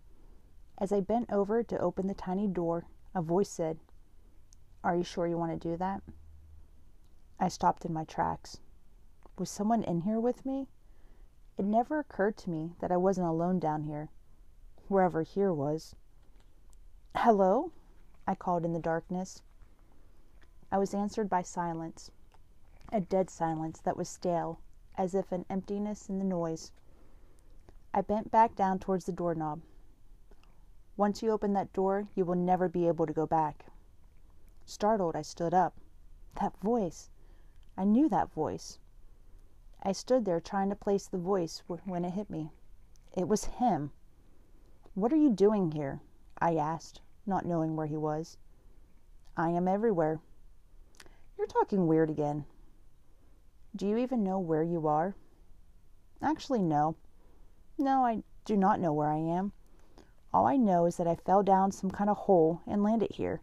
As 0.78 0.92
I 0.92 1.02
bent 1.02 1.32
over 1.32 1.64
to 1.64 1.80
open 1.80 2.08
the 2.08 2.14
tiny 2.14 2.48
door, 2.48 2.86
a 3.14 3.22
voice 3.22 3.50
said, 3.50 3.80
Are 4.84 4.96
you 4.96 5.04
sure 5.04 5.28
you 5.28 5.38
want 5.38 5.52
to 5.52 5.70
do 5.70 5.78
that? 5.78 6.02
I 7.40 7.48
stopped 7.50 7.86
in 7.86 7.94
my 7.94 8.04
tracks. 8.04 8.60
Was 9.38 9.50
someone 9.50 9.84
in 9.84 10.02
here 10.02 10.20
with 10.20 10.46
me? 10.46 10.68
It 11.58 11.66
never 11.66 12.00
occurred 12.00 12.38
to 12.38 12.50
me 12.50 12.76
that 12.80 12.92
I 12.92 12.98
wasn't 12.98 13.28
alone 13.28 13.60
down 13.60 13.84
here, 13.84 14.10
wherever 14.88 15.22
here 15.22 15.54
was. 15.54 15.96
Hello? 17.16 17.72
I 18.28 18.36
called 18.36 18.66
in 18.66 18.74
the 18.74 18.80
darkness. 18.80 19.42
I 20.72 20.78
was 20.80 20.94
answered 20.94 21.30
by 21.30 21.44
silence, 21.44 22.12
a 22.92 23.00
dead 23.00 23.30
silence 23.30 23.80
that 23.82 23.98
was 23.98 24.10
stale, 24.10 24.60
as 24.96 25.14
if 25.16 25.32
an 25.32 25.46
emptiness 25.50 26.10
in 26.10 26.20
the 26.20 26.26
noise. 26.26 26.72
I 27.94 28.02
bent 28.02 28.32
back 28.32 28.56
down 28.56 28.80
towards 28.80 29.06
the 29.06 29.12
doorknob. 29.12 29.62
Once 30.96 31.22
you 31.22 31.32
open 31.32 31.54
that 31.54 31.74
door, 31.74 32.08
you 32.16 32.26
will 32.26 32.36
never 32.36 32.68
be 32.68 32.88
able 32.88 33.06
to 33.06 33.14
go 33.14 33.26
back. 33.26 33.66
Startled, 34.66 35.16
I 35.16 35.22
stood 35.22 35.54
up. 35.54 35.76
That 36.42 36.58
voice! 36.58 37.10
I 37.78 37.84
knew 37.84 38.10
that 38.10 38.34
voice. 38.34 38.80
I 39.84 39.92
stood 39.92 40.26
there 40.26 40.40
trying 40.40 40.70
to 40.70 40.76
place 40.76 41.08
the 41.08 41.18
voice 41.18 41.64
when 41.68 42.04
it 42.04 42.12
hit 42.12 42.30
me. 42.30 42.52
It 43.16 43.28
was 43.28 43.46
him. 43.46 43.92
What 44.96 45.14
are 45.14 45.18
you 45.18 45.30
doing 45.30 45.72
here? 45.72 46.02
I 46.40 46.56
asked, 46.56 47.02
not 47.26 47.46
knowing 47.46 47.76
where 47.76 47.86
he 47.86 47.98
was. 47.98 48.38
I 49.36 49.52
am 49.52 49.68
everywhere. 49.68 50.20
You're 51.38 51.48
talking 51.48 51.86
weird 51.86 52.10
again. 52.10 52.46
Do 53.76 53.88
you 53.88 53.98
even 53.98 54.24
know 54.24 54.40
where 54.40 54.64
you 54.64 54.88
are? 54.88 55.16
Actually, 56.22 56.64
no. 56.64 56.96
No, 57.80 58.04
I 58.04 58.24
do 58.44 58.58
not 58.58 58.80
know 58.80 58.92
where 58.92 59.12
I 59.12 59.18
am. 59.18 59.52
All 60.34 60.48
I 60.48 60.58
know 60.58 60.86
is 60.86 60.98
that 60.98 61.08
I 61.08 61.14
fell 61.14 61.44
down 61.44 61.72
some 61.72 61.92
kind 61.92 62.10
of 62.10 62.18
hole 62.18 62.62
and 62.66 62.82
landed 62.82 63.12
here, 63.12 63.42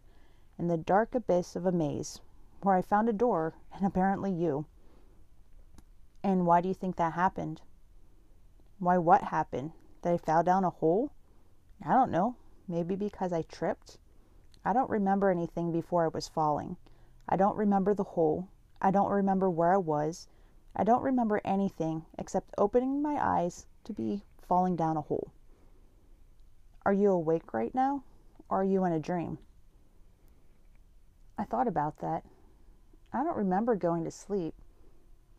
in 0.59 0.67
the 0.67 0.75
dark 0.75 1.15
abyss 1.15 1.55
of 1.55 1.65
a 1.65 1.71
maze, 1.71 2.19
where 2.61 2.75
I 2.75 2.81
found 2.81 3.07
a 3.07 3.13
door 3.13 3.53
and 3.71 3.85
apparently 3.85 4.33
you. 4.33 4.65
And 6.21 6.45
why 6.45 6.59
do 6.59 6.67
you 6.67 6.73
think 6.73 6.97
that 6.97 7.13
happened? 7.13 7.61
Why, 8.77 8.97
what 8.97 9.23
happened? 9.23 9.71
That 10.01 10.11
I 10.11 10.17
fell 10.17 10.43
down 10.43 10.65
a 10.65 10.69
hole? 10.69 11.11
I 11.81 11.93
don't 11.93 12.11
know. 12.11 12.35
Maybe 12.67 12.97
because 12.97 13.31
I 13.31 13.43
tripped? 13.43 13.99
I 14.65 14.73
don't 14.73 14.89
remember 14.89 15.29
anything 15.29 15.71
before 15.71 16.03
I 16.03 16.09
was 16.09 16.27
falling. 16.27 16.75
I 17.29 17.37
don't 17.37 17.55
remember 17.55 17.93
the 17.93 18.03
hole. 18.03 18.49
I 18.81 18.91
don't 18.91 19.09
remember 19.09 19.49
where 19.49 19.73
I 19.73 19.77
was. 19.77 20.27
I 20.75 20.83
don't 20.83 21.03
remember 21.03 21.39
anything 21.45 22.05
except 22.17 22.53
opening 22.57 23.01
my 23.01 23.17
eyes 23.17 23.65
to 23.85 23.93
be 23.93 24.23
falling 24.47 24.75
down 24.75 24.97
a 24.97 25.01
hole. 25.01 25.31
Are 26.85 26.93
you 26.93 27.11
awake 27.11 27.53
right 27.53 27.73
now? 27.73 28.03
Or 28.49 28.61
are 28.61 28.65
you 28.65 28.85
in 28.85 28.93
a 28.93 28.99
dream? 28.99 29.39
I 31.37 31.43
thought 31.43 31.67
about 31.67 31.97
that. 31.99 32.23
I 33.11 33.23
don't 33.23 33.37
remember 33.37 33.75
going 33.75 34.03
to 34.03 34.11
sleep, 34.11 34.53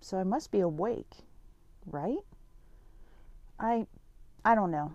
so 0.00 0.18
I 0.18 0.24
must 0.24 0.50
be 0.50 0.60
awake, 0.60 1.12
right? 1.86 2.18
I 3.58 3.86
I 4.44 4.54
don't 4.54 4.70
know. 4.70 4.94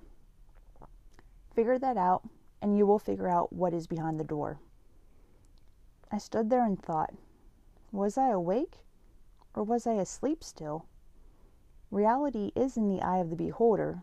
Figure 1.56 1.80
that 1.80 1.98
out 1.98 2.24
and 2.62 2.78
you 2.78 2.86
will 2.86 3.00
figure 3.00 3.30
out 3.30 3.52
what 3.52 3.74
is 3.74 3.88
behind 3.88 4.20
the 4.20 4.24
door. 4.24 4.60
I 6.12 6.18
stood 6.18 6.50
there 6.50 6.66
and 6.66 6.82
thought, 6.82 7.14
was 7.92 8.18
I 8.18 8.30
awake 8.30 8.78
or 9.54 9.64
was 9.64 9.88
I 9.88 9.94
asleep 9.94 10.44
still? 10.44 10.86
Reality 11.92 12.54
is 12.56 12.78
in 12.78 12.88
the 12.88 13.02
eye 13.02 13.18
of 13.18 13.30
the 13.30 13.36
beholder, 13.36 14.02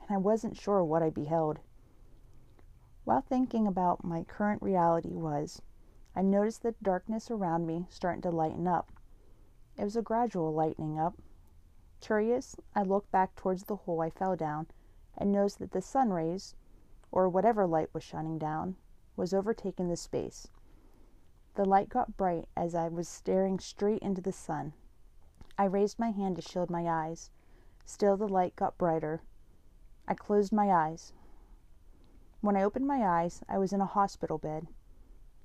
and 0.00 0.10
I 0.10 0.18
wasn't 0.18 0.56
sure 0.56 0.84
what 0.84 1.02
I 1.02 1.10
beheld. 1.10 1.58
While 3.02 3.22
thinking 3.22 3.66
about 3.66 4.04
my 4.04 4.22
current 4.22 4.62
reality 4.62 5.16
was, 5.16 5.60
I 6.14 6.22
noticed 6.22 6.62
the 6.62 6.76
darkness 6.80 7.32
around 7.32 7.66
me 7.66 7.88
starting 7.90 8.22
to 8.22 8.30
lighten 8.30 8.68
up. 8.68 8.92
It 9.76 9.82
was 9.82 9.96
a 9.96 10.02
gradual 10.02 10.52
lightening 10.52 10.96
up. 10.96 11.20
Curious, 12.00 12.54
I 12.72 12.82
looked 12.82 13.10
back 13.10 13.34
towards 13.34 13.64
the 13.64 13.76
hole 13.76 14.00
I 14.00 14.10
fell 14.10 14.36
down 14.36 14.68
and 15.18 15.32
noticed 15.32 15.58
that 15.58 15.72
the 15.72 15.82
sun 15.82 16.12
rays, 16.12 16.54
or 17.10 17.28
whatever 17.28 17.66
light 17.66 17.92
was 17.92 18.04
shining 18.04 18.38
down, 18.38 18.76
was 19.16 19.34
overtaking 19.34 19.88
the 19.88 19.96
space. 19.96 20.46
The 21.56 21.64
light 21.64 21.88
got 21.88 22.16
bright 22.16 22.48
as 22.56 22.76
I 22.76 22.86
was 22.88 23.08
staring 23.08 23.58
straight 23.58 24.02
into 24.02 24.20
the 24.20 24.30
sun. 24.30 24.72
I 25.56 25.64
raised 25.64 25.98
my 25.98 26.10
hand 26.10 26.36
to 26.36 26.42
shield 26.42 26.70
my 26.70 26.88
eyes. 26.88 27.30
Still, 27.84 28.16
the 28.16 28.26
light 28.26 28.56
got 28.56 28.76
brighter. 28.76 29.22
I 30.08 30.14
closed 30.14 30.52
my 30.52 30.72
eyes. 30.72 31.12
When 32.40 32.56
I 32.56 32.62
opened 32.62 32.86
my 32.86 33.06
eyes, 33.06 33.42
I 33.48 33.58
was 33.58 33.72
in 33.72 33.80
a 33.80 33.86
hospital 33.86 34.38
bed. 34.38 34.66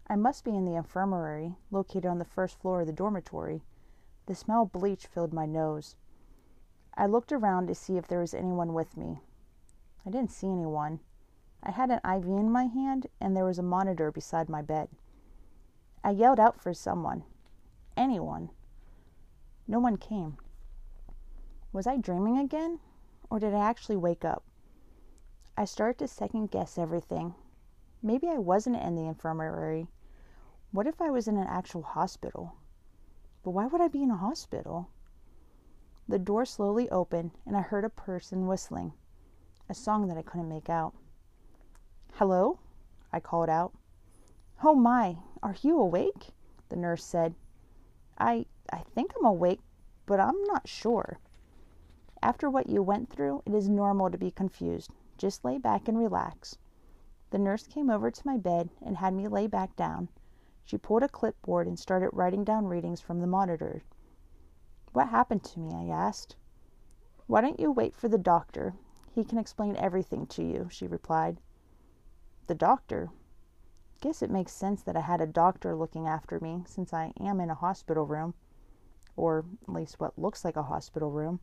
I 0.08 0.16
must 0.16 0.44
be 0.44 0.56
in 0.56 0.66
the 0.66 0.76
infirmary, 0.76 1.56
located 1.70 2.08
on 2.08 2.18
the 2.18 2.26
first 2.26 2.60
floor 2.60 2.82
of 2.82 2.88
the 2.88 2.94
dormitory. 2.94 3.62
The 4.26 4.34
smell 4.36 4.64
of 4.64 4.72
bleach 4.72 5.06
filled 5.06 5.32
my 5.32 5.46
nose. 5.46 5.96
I 6.96 7.06
looked 7.06 7.32
around 7.32 7.68
to 7.68 7.76
see 7.76 7.96
if 7.98 8.08
there 8.08 8.20
was 8.20 8.34
anyone 8.34 8.74
with 8.74 8.98
me. 8.98 9.22
I 10.06 10.10
didn't 10.10 10.32
see 10.32 10.48
anyone. 10.52 11.00
I 11.62 11.72
had 11.72 11.92
an 11.92 12.00
IV 12.04 12.26
in 12.26 12.52
my 12.52 12.66
hand, 12.66 13.08
and 13.22 13.36
there 13.38 13.46
was 13.46 13.60
a 13.60 13.64
monitor 13.64 14.12
beside 14.12 14.50
my 14.50 14.62
bed. 14.62 14.90
I 16.04 16.10
yelled 16.12 16.40
out 16.40 16.60
for 16.60 16.74
someone, 16.74 17.24
anyone. 17.96 18.50
No 19.70 19.78
one 19.78 19.98
came. 19.98 20.38
Was 21.72 21.86
I 21.86 21.98
dreaming 21.98 22.40
again, 22.40 22.80
or 23.30 23.38
did 23.38 23.54
I 23.54 23.60
actually 23.60 23.98
wake 23.98 24.26
up? 24.26 24.42
I 25.56 25.66
started 25.66 26.00
to 26.00 26.08
second 26.08 26.50
guess 26.50 26.80
everything. 26.80 27.36
Maybe 28.02 28.28
I 28.28 28.40
wasn't 28.40 28.78
in 28.78 28.96
the 28.96 29.06
infirmary. 29.06 29.88
What 30.72 30.88
if 30.88 31.00
I 31.00 31.12
was 31.12 31.28
in 31.28 31.38
an 31.38 31.46
actual 31.46 31.84
hospital? 31.84 32.56
But 33.44 33.52
why 33.52 33.68
would 33.68 33.80
I 33.80 33.88
be 33.90 34.02
in 34.02 34.10
a 34.10 34.18
hospital? 34.18 34.90
The 36.08 36.18
door 36.18 36.46
slowly 36.46 36.90
opened, 36.90 37.30
and 37.46 37.56
I 37.56 37.62
heard 37.62 37.86
a 37.86 37.90
person 37.90 38.48
whistling 38.48 38.94
a 39.70 39.76
song 39.76 40.08
that 40.08 40.18
I 40.18 40.24
couldn't 40.24 40.50
make 40.50 40.68
out. 40.68 40.96
Hello? 42.14 42.58
I 43.14 43.20
called 43.20 43.50
out. 43.50 43.74
Oh 44.64 44.74
my, 44.74 45.18
are 45.44 45.56
you 45.62 45.80
awake? 45.80 46.30
The 46.70 46.76
nurse 46.76 47.06
said. 47.06 47.36
I 48.18 48.48
I 48.72 48.84
think 48.94 49.14
I'm 49.18 49.26
awake, 49.26 49.62
but 50.06 50.20
I'm 50.20 50.44
not 50.44 50.68
sure. 50.68 51.20
After 52.22 52.50
what 52.50 52.70
you 52.70 52.84
went 52.84 53.10
through, 53.10 53.44
it 53.46 53.54
is 53.54 53.70
normal 53.70 54.10
to 54.10 54.18
be 54.18 54.32
confused. 54.32 54.92
Just 55.18 55.46
lay 55.46 55.58
back 55.58 55.88
and 55.88 55.98
relax. 55.98 56.58
The 57.32 57.40
nurse 57.40 57.68
came 57.68 57.90
over 57.90 58.10
to 58.12 58.28
my 58.28 58.38
bed 58.38 58.70
and 58.82 58.98
had 58.98 59.14
me 59.14 59.28
lay 59.28 59.48
back 59.48 59.76
down. 59.76 60.10
She 60.66 60.78
pulled 60.78 61.04
a 61.04 61.10
clipboard 61.10 61.68
and 61.68 61.80
started 61.80 62.10
writing 62.14 62.44
down 62.44 62.68
readings 62.68 63.02
from 63.02 63.20
the 63.20 63.28
monitor. 63.28 63.84
What 64.94 65.10
happened 65.10 65.44
to 65.46 65.60
me? 65.60 65.74
I 65.74 65.94
asked. 65.94 66.36
Why 67.28 67.42
don't 67.42 67.60
you 67.60 67.72
wait 67.72 67.96
for 67.96 68.08
the 68.08 68.18
doctor? 68.18 68.74
He 69.12 69.24
can 69.24 69.38
explain 69.38 69.76
everything 69.76 70.26
to 70.28 70.44
you, 70.44 70.68
she 70.70 70.88
replied. 70.88 71.40
The 72.48 72.56
doctor? 72.56 73.10
Guess 74.02 74.22
it 74.22 74.32
makes 74.32 74.52
sense 74.52 74.82
that 74.84 74.96
I 74.96 75.02
had 75.02 75.22
a 75.22 75.28
doctor 75.28 75.76
looking 75.76 76.08
after 76.08 76.40
me 76.40 76.64
since 76.66 76.94
I 76.94 77.14
am 77.20 77.40
in 77.40 77.50
a 77.50 77.56
hospital 77.56 78.06
room, 78.06 78.34
or 79.20 79.44
at 79.64 79.74
least 79.74 80.00
what 80.00 80.18
looks 80.18 80.46
like 80.46 80.56
a 80.56 80.64
hospital 80.64 81.12
room. 81.12 81.42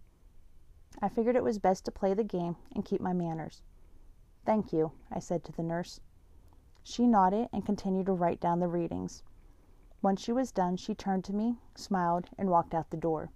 I 1.03 1.11
figured 1.11 1.37
it 1.37 1.45
was 1.45 1.59
best 1.59 1.85
to 1.85 1.91
play 1.91 2.15
the 2.15 2.25
game 2.25 2.57
and 2.75 2.87
keep 2.87 3.03
my 3.03 3.13
manners. 3.13 3.61
Thank 4.47 4.73
you, 4.73 4.93
I 5.11 5.19
said 5.19 5.45
to 5.45 5.53
the 5.53 5.63
nurse. 5.63 6.01
She 6.83 7.07
nodded 7.07 7.51
and 7.53 7.67
continued 7.67 8.07
to 8.07 8.15
write 8.15 8.41
down 8.41 8.61
the 8.61 8.69
readings. 8.69 9.23
When 10.01 10.17
she 10.17 10.33
was 10.33 10.53
done, 10.53 10.79
she 10.79 10.95
turned 10.95 11.25
to 11.25 11.35
me, 11.35 11.59
smiled, 11.75 12.31
and 12.39 12.49
walked 12.49 12.73
out 12.73 12.89
the 12.89 12.97
door. 12.97 13.31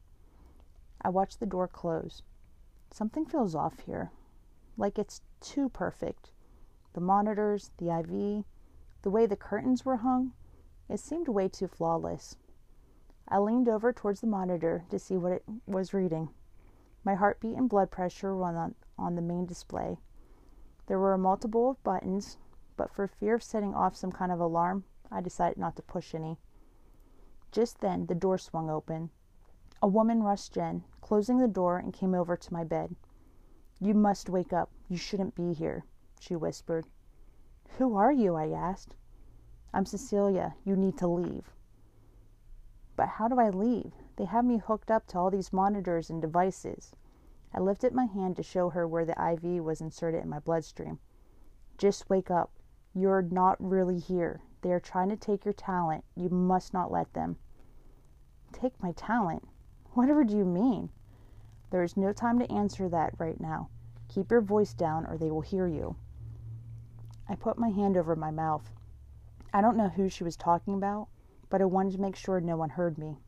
I 1.02 1.10
watched 1.10 1.40
the 1.40 1.46
door 1.46 1.68
close. 1.68 2.22
Something 2.90 3.26
feels 3.26 3.54
off 3.54 3.80
here, 3.80 4.10
like 4.78 4.98
it's 4.98 5.20
too 5.40 5.68
perfect. 5.68 6.30
The 6.94 7.00
monitors, 7.02 7.72
the 7.76 7.90
IV, 7.90 8.44
the 9.02 9.10
way 9.10 9.26
the 9.26 9.36
curtains 9.36 9.84
were 9.84 9.98
hung, 9.98 10.32
it 10.88 10.98
seemed 10.98 11.28
way 11.28 11.48
too 11.48 11.68
flawless. 11.68 12.36
I 13.30 13.38
leaned 13.38 13.68
over 13.68 13.92
towards 13.92 14.20
the 14.20 14.26
monitor 14.26 14.84
to 14.90 14.98
see 14.98 15.16
what 15.16 15.32
it 15.32 15.44
was 15.66 15.94
reading. 15.94 16.30
My 17.04 17.14
heartbeat 17.14 17.56
and 17.56 17.68
blood 17.68 17.90
pressure 17.90 18.34
were 18.34 18.44
on, 18.44 18.74
on 18.98 19.14
the 19.14 19.22
main 19.22 19.46
display. 19.46 19.98
There 20.86 20.98
were 20.98 21.14
a 21.14 21.18
multiple 21.18 21.70
of 21.70 21.82
buttons, 21.84 22.38
but 22.76 22.90
for 22.90 23.06
fear 23.06 23.36
of 23.36 23.42
setting 23.42 23.72
off 23.72 23.94
some 23.94 24.10
kind 24.10 24.32
of 24.32 24.40
alarm, 24.40 24.84
I 25.12 25.20
decided 25.20 25.58
not 25.58 25.76
to 25.76 25.82
push 25.82 26.14
any. 26.14 26.38
Just 27.52 27.80
then, 27.80 28.06
the 28.06 28.14
door 28.14 28.36
swung 28.36 28.68
open. 28.68 29.10
A 29.80 29.86
woman 29.86 30.22
rushed 30.22 30.56
in, 30.56 30.82
closing 31.00 31.38
the 31.38 31.48
door, 31.48 31.78
and 31.78 31.92
came 31.92 32.14
over 32.14 32.36
to 32.36 32.52
my 32.52 32.64
bed. 32.64 32.96
You 33.78 33.94
must 33.94 34.28
wake 34.28 34.52
up. 34.52 34.70
You 34.88 34.96
shouldn't 34.96 35.34
be 35.36 35.52
here, 35.52 35.84
she 36.18 36.34
whispered. 36.34 36.86
Who 37.78 37.94
are 37.94 38.12
you? 38.12 38.34
I 38.34 38.48
asked. 38.48 38.96
I'm 39.72 39.86
Cecilia. 39.86 40.56
You 40.64 40.74
need 40.74 40.98
to 40.98 41.06
leave. 41.06 41.54
But 43.00 43.08
how 43.08 43.28
do 43.28 43.40
I 43.40 43.48
leave? 43.48 43.94
They 44.16 44.26
have 44.26 44.44
me 44.44 44.58
hooked 44.58 44.90
up 44.90 45.06
to 45.06 45.18
all 45.18 45.30
these 45.30 45.54
monitors 45.54 46.10
and 46.10 46.20
devices. 46.20 46.94
I 47.50 47.58
lifted 47.58 47.94
my 47.94 48.04
hand 48.04 48.36
to 48.36 48.42
show 48.42 48.68
her 48.68 48.86
where 48.86 49.06
the 49.06 49.18
IV 49.18 49.64
was 49.64 49.80
inserted 49.80 50.22
in 50.22 50.28
my 50.28 50.38
bloodstream. 50.38 50.98
Just 51.78 52.10
wake 52.10 52.30
up. 52.30 52.50
You're 52.92 53.22
not 53.22 53.56
really 53.58 53.98
here. 53.98 54.42
They 54.60 54.70
are 54.70 54.80
trying 54.80 55.08
to 55.08 55.16
take 55.16 55.46
your 55.46 55.54
talent. 55.54 56.04
You 56.14 56.28
must 56.28 56.74
not 56.74 56.92
let 56.92 57.14
them. 57.14 57.38
Take 58.52 58.82
my 58.82 58.92
talent? 58.92 59.48
Whatever 59.94 60.22
do 60.22 60.36
you 60.36 60.44
mean? 60.44 60.90
There 61.70 61.82
is 61.82 61.96
no 61.96 62.12
time 62.12 62.38
to 62.40 62.52
answer 62.52 62.86
that 62.90 63.14
right 63.16 63.40
now. 63.40 63.70
Keep 64.08 64.30
your 64.30 64.42
voice 64.42 64.74
down 64.74 65.06
or 65.06 65.16
they 65.16 65.30
will 65.30 65.40
hear 65.40 65.66
you. 65.66 65.96
I 67.26 67.34
put 67.34 67.58
my 67.58 67.70
hand 67.70 67.96
over 67.96 68.14
my 68.14 68.30
mouth. 68.30 68.70
I 69.54 69.62
don't 69.62 69.78
know 69.78 69.88
who 69.88 70.10
she 70.10 70.22
was 70.22 70.36
talking 70.36 70.74
about, 70.74 71.08
but 71.50 71.60
I 71.60 71.66
wanted 71.66 71.92
to 71.92 72.00
make 72.00 72.16
sure 72.16 72.40
no 72.40 72.56
one 72.56 72.70
heard 72.70 72.96
me. 72.96 73.18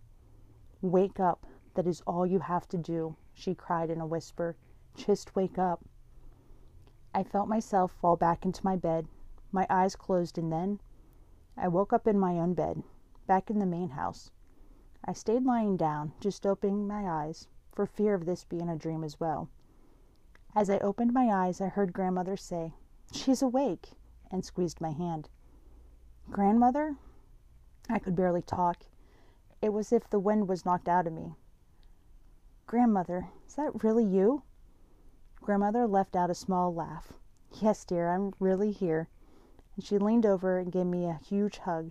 Wake 0.81 1.21
up. 1.21 1.47
That 1.75 1.87
is 1.87 2.03
all 2.07 2.27
you 2.27 2.39
have 2.39 2.69
to 2.69 2.79
do, 2.79 3.17
she 3.33 3.55
cried 3.55 3.91
in 3.91 4.01
a 4.01 4.07
whisper. 4.07 4.57
Just 4.95 5.35
wake 5.35 5.59
up. 5.59 5.85
I 7.15 7.23
felt 7.23 7.49
myself 7.49 7.93
fall 7.93 8.17
back 8.17 8.45
into 8.45 8.65
my 8.65 8.77
bed. 8.77 9.09
My 9.51 9.67
eyes 9.69 9.97
closed, 9.97 10.39
and 10.39 10.53
then 10.53 10.81
I 11.57 11.69
woke 11.69 11.93
up 11.93 12.07
in 12.07 12.19
my 12.19 12.39
own 12.39 12.55
bed, 12.55 12.83
back 13.27 13.51
in 13.51 13.59
the 13.59 13.67
main 13.67 13.91
house. 13.91 14.31
I 15.05 15.13
stayed 15.13 15.45
lying 15.45 15.77
down, 15.77 16.13
just 16.21 16.47
opening 16.47 16.87
my 16.87 17.09
eyes, 17.09 17.49
for 17.73 17.87
fear 17.87 18.15
of 18.15 18.25
this 18.25 18.45
being 18.45 18.69
a 18.69 18.77
dream 18.77 19.03
as 19.03 19.19
well. 19.19 19.49
As 20.55 20.71
I 20.71 20.79
opened 20.79 21.13
my 21.13 21.29
eyes, 21.29 21.61
I 21.61 21.69
heard 21.69 21.93
grandmother 21.93 22.37
say, 22.37 22.75
She's 23.13 23.43
awake, 23.43 23.93
and 24.31 24.45
squeezed 24.45 24.81
my 24.81 24.91
hand. 24.91 25.29
Grandmother? 26.31 26.97
I 27.89 27.99
could 27.99 28.15
barely 28.15 28.43
talk. 28.43 28.85
It 29.61 29.73
was 29.73 29.89
as 29.89 30.03
if 30.03 30.11
the 30.11 30.21
wind 30.21 30.49
was 30.49 30.65
knocked 30.65 30.89
out 30.89 31.07
of 31.07 31.13
me. 31.13 31.35
Grandmother, 32.67 33.29
is 33.47 33.55
that 33.57 33.83
really 33.85 34.05
you? 34.05 34.43
Grandmother 35.41 35.87
left 35.87 36.17
out 36.17 36.31
a 36.31 36.35
small 36.35 36.73
laugh. 36.73 37.13
Yes, 37.61 37.85
dear, 37.85 38.09
I'm 38.09 38.33
really 38.39 38.71
here. 38.71 39.09
And 39.77 39.85
she 39.85 39.99
leaned 39.99 40.25
over 40.25 40.59
and 40.59 40.73
gave 40.73 40.87
me 40.87 41.07
a 41.07 41.15
huge 41.15 41.59
hug. 41.59 41.91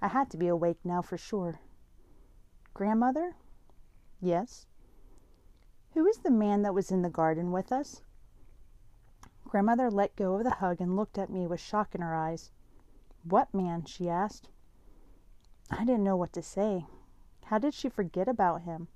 I 0.00 0.08
had 0.08 0.30
to 0.30 0.36
be 0.36 0.48
awake 0.48 0.78
now 0.84 1.02
for 1.02 1.16
sure. 1.16 1.60
Grandmother? 2.74 3.36
Yes. 4.20 4.66
Who 5.94 6.06
is 6.06 6.18
the 6.18 6.30
man 6.30 6.62
that 6.62 6.74
was 6.74 6.90
in 6.90 7.02
the 7.02 7.10
garden 7.10 7.52
with 7.52 7.70
us? 7.70 8.02
Grandmother 9.44 9.90
let 9.90 10.16
go 10.16 10.34
of 10.34 10.44
the 10.44 10.50
hug 10.50 10.80
and 10.80 10.96
looked 10.96 11.18
at 11.18 11.30
me 11.30 11.46
with 11.46 11.60
shock 11.60 11.94
in 11.94 12.00
her 12.00 12.14
eyes. 12.14 12.50
What 13.24 13.52
man? 13.52 13.84
she 13.84 14.08
asked. 14.08 14.48
I 15.70 15.84
didn't 15.84 16.04
know 16.04 16.16
what 16.16 16.32
to 16.34 16.42
say. 16.42 16.86
How 17.44 17.58
did 17.58 17.74
she 17.74 17.88
forget 17.88 18.28
about 18.28 18.62
him? 18.62 18.88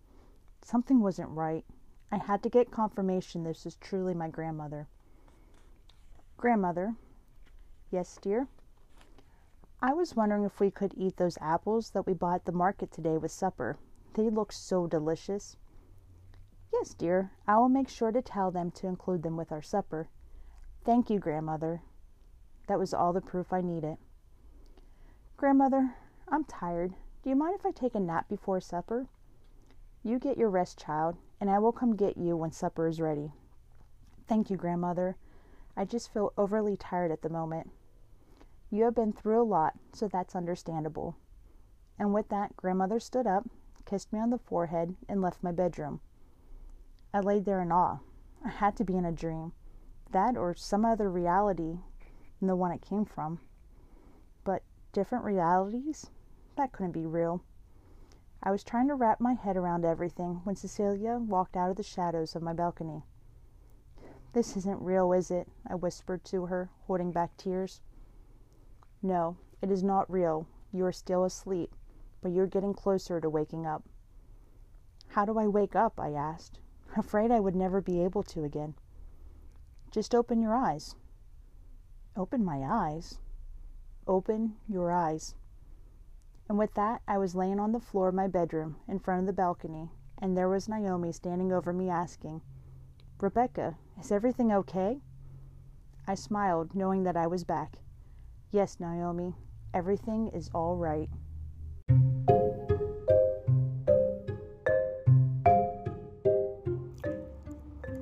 Something 0.63 1.01
wasn't 1.01 1.31
right. 1.31 1.65
I 2.11 2.19
had 2.19 2.43
to 2.43 2.49
get 2.49 2.71
confirmation 2.71 3.45
this 3.45 3.65
was 3.65 3.77
truly 3.77 4.15
my 4.15 4.29
grandmother. 4.29 4.87
Grandmother. 6.37 6.95
Yes, 7.91 8.19
dear? 8.21 8.49
I 9.83 9.93
was 9.93 10.17
wondering 10.17 10.45
if 10.45 10.59
we 10.59 10.71
could 10.71 10.95
eat 10.97 11.17
those 11.17 11.39
apples 11.41 11.91
that 11.91 12.07
we 12.07 12.15
bought 12.15 12.37
at 12.37 12.45
the 12.45 12.53
market 12.53 12.91
today 12.91 13.17
with 13.19 13.31
supper. 13.31 13.77
They 14.15 14.31
look 14.31 14.53
so 14.53 14.87
delicious. 14.87 15.57
Yes, 16.73 16.95
dear. 16.95 17.33
I 17.47 17.59
will 17.59 17.69
make 17.69 17.89
sure 17.89 18.11
to 18.11 18.23
tell 18.23 18.51
them 18.51 18.71
to 18.73 18.87
include 18.87 19.23
them 19.23 19.37
with 19.37 19.53
our 19.53 19.63
supper. 19.63 20.09
Thank 20.85 21.11
you, 21.11 21.19
grandmother. 21.19 21.83
That 22.69 22.79
was 22.79 22.95
all 22.95 23.13
the 23.13 23.21
proof 23.21 23.53
I 23.53 23.61
needed. 23.61 23.99
Grandmother, 25.37 25.95
I'm 26.29 26.45
tired. 26.45 26.95
Do 27.23 27.31
you 27.31 27.37
mind 27.37 27.57
if 27.59 27.65
I 27.65 27.71
take 27.71 27.95
a 27.95 28.01
nap 28.01 28.29
before 28.29 28.61
supper? 28.61 29.07
You 30.03 30.19
get 30.19 30.37
your 30.37 30.51
rest, 30.51 30.79
child, 30.79 31.17
and 31.41 31.49
I 31.49 31.59
will 31.59 31.73
come 31.73 31.95
get 31.95 32.17
you 32.17 32.37
when 32.37 32.51
supper 32.51 32.89
is 32.89 33.01
ready. 33.01 33.33
Thank 34.27 34.51
you, 34.51 34.57
grandmother. 34.57 35.17
I 35.77 35.85
just 35.85 36.12
feel 36.12 36.33
overly 36.37 36.77
tired 36.77 37.12
at 37.12 37.23
the 37.23 37.29
moment. 37.29 37.71
You 38.71 38.85
have 38.85 38.95
been 38.95 39.12
through 39.12 39.41
a 39.41 39.45
lot, 39.45 39.75
so 39.93 40.09
that's 40.09 40.35
understandable. 40.35 41.17
And 41.99 42.12
with 42.12 42.29
that, 42.31 42.57
grandmother 42.57 42.99
stood 42.99 43.27
up, 43.27 43.49
kissed 43.85 44.12
me 44.12 44.19
on 44.19 44.31
the 44.31 44.39
forehead, 44.39 44.97
and 45.09 45.23
left 45.23 45.45
my 45.45 45.53
bedroom. 45.53 46.01
I 47.15 47.21
laid 47.21 47.45
there 47.45 47.62
in 47.62 47.71
awe. 47.71 47.99
I 48.45 48.49
had 48.49 48.77
to 48.77 48.85
be 48.85 48.97
in 48.97 49.05
a 49.05 49.12
dream. 49.12 49.53
That 50.11 50.37
or 50.37 50.55
some 50.55 50.85
other 50.85 51.09
reality 51.09 51.79
than 52.41 52.49
the 52.49 52.57
one 52.57 52.73
it 52.73 52.83
came 52.83 53.05
from. 53.05 53.39
But 54.45 54.62
different 54.93 55.25
realities? 55.25 56.11
That 56.57 56.73
couldn't 56.73 56.92
be 56.92 57.07
real. 57.07 57.42
I 58.42 58.51
was 58.51 58.64
trying 58.64 58.88
to 58.88 58.95
wrap 58.95 59.21
my 59.21 59.35
head 59.35 59.57
around 59.57 59.85
everything 59.85 60.40
when 60.45 60.57
Cecilia 60.57 61.19
walked 61.19 61.57
out 61.57 61.71
of 61.71 61.77
the 61.77 61.83
shadows 61.83 62.35
of 62.35 62.42
my 62.42 62.53
balcony. 62.53 63.03
This 64.33 64.57
isn't 64.57 64.83
real, 64.83 65.12
is 65.12 65.31
it? 65.31 65.49
I 65.66 65.75
whispered 65.75 66.25
to 66.27 66.47
her, 66.47 66.71
holding 66.87 67.12
back 67.12 67.37
tears. 67.37 67.81
No, 69.03 69.37
it 69.61 69.71
is 69.71 69.83
not 69.83 70.11
real. 70.11 70.47
You 70.73 70.85
are 70.87 70.92
still 70.92 71.25
asleep, 71.25 71.75
but 72.23 72.33
you're 72.33 72.47
getting 72.47 72.75
closer 72.75 73.21
to 73.21 73.31
waking 73.31 73.66
up. 73.66 73.83
How 75.09 75.25
do 75.25 75.38
I 75.38 75.47
wake 75.47 75.77
up? 75.77 75.99
I 75.99 76.12
asked, 76.12 76.59
afraid 76.97 77.31
I 77.31 77.40
would 77.40 77.55
never 77.57 77.81
be 77.81 78.03
able 78.03 78.23
to 78.25 78.45
again. 78.45 78.75
Just 79.90 80.14
open 80.14 80.40
your 80.40 80.55
eyes. 80.55 80.95
Open 82.16 82.45
my 82.45 82.62
eyes? 82.62 83.19
Open 84.07 84.57
your 84.69 84.90
eyes. 84.90 85.35
And 86.49 86.59
with 86.59 86.75
that, 86.75 87.03
I 87.09 87.19
was 87.19 87.35
laying 87.35 87.59
on 87.59 87.73
the 87.73 87.81
floor 87.81 88.09
of 88.09 88.15
my 88.15 88.29
bedroom 88.29 88.77
in 88.87 89.01
front 89.01 89.21
of 89.21 89.27
the 89.27 89.33
balcony, 89.33 89.91
and 90.19 90.37
there 90.37 90.49
was 90.49 90.69
Naomi 90.69 91.13
standing 91.13 91.53
over 91.53 91.73
me 91.73 91.91
asking, 91.91 92.41
Rebecca, 93.21 93.77
is 94.01 94.13
everything 94.13 94.53
okay? 94.53 95.01
I 96.07 96.15
smiled, 96.15 96.75
knowing 96.75 97.03
that 97.03 97.17
I 97.17 97.27
was 97.27 97.43
back. 97.43 97.79
Yes, 98.53 98.79
Naomi, 98.79 99.35
everything 99.75 100.29
is 100.29 100.51
all 100.55 100.77
right. 100.77 101.09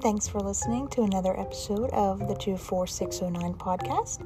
Thanks 0.02 0.28
for 0.28 0.40
listening 0.40 0.88
to 0.88 1.02
another 1.02 1.38
episode 1.40 1.88
of 1.92 2.28
the 2.28 2.34
24609 2.34 3.54
podcast. 3.54 4.20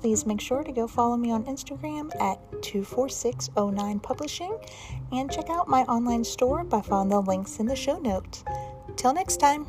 Please 0.00 0.26
make 0.26 0.40
sure 0.40 0.62
to 0.62 0.70
go 0.70 0.86
follow 0.86 1.16
me 1.16 1.32
on 1.32 1.44
Instagram 1.44 2.14
at 2.20 2.38
24609 2.62 3.98
Publishing 3.98 4.56
and 5.10 5.30
check 5.30 5.50
out 5.50 5.68
my 5.68 5.82
online 5.82 6.22
store 6.22 6.62
by 6.62 6.80
following 6.80 7.08
the 7.08 7.20
links 7.20 7.58
in 7.58 7.66
the 7.66 7.74
show 7.74 7.98
notes. 7.98 8.44
Till 8.96 9.12
next 9.12 9.38
time. 9.38 9.66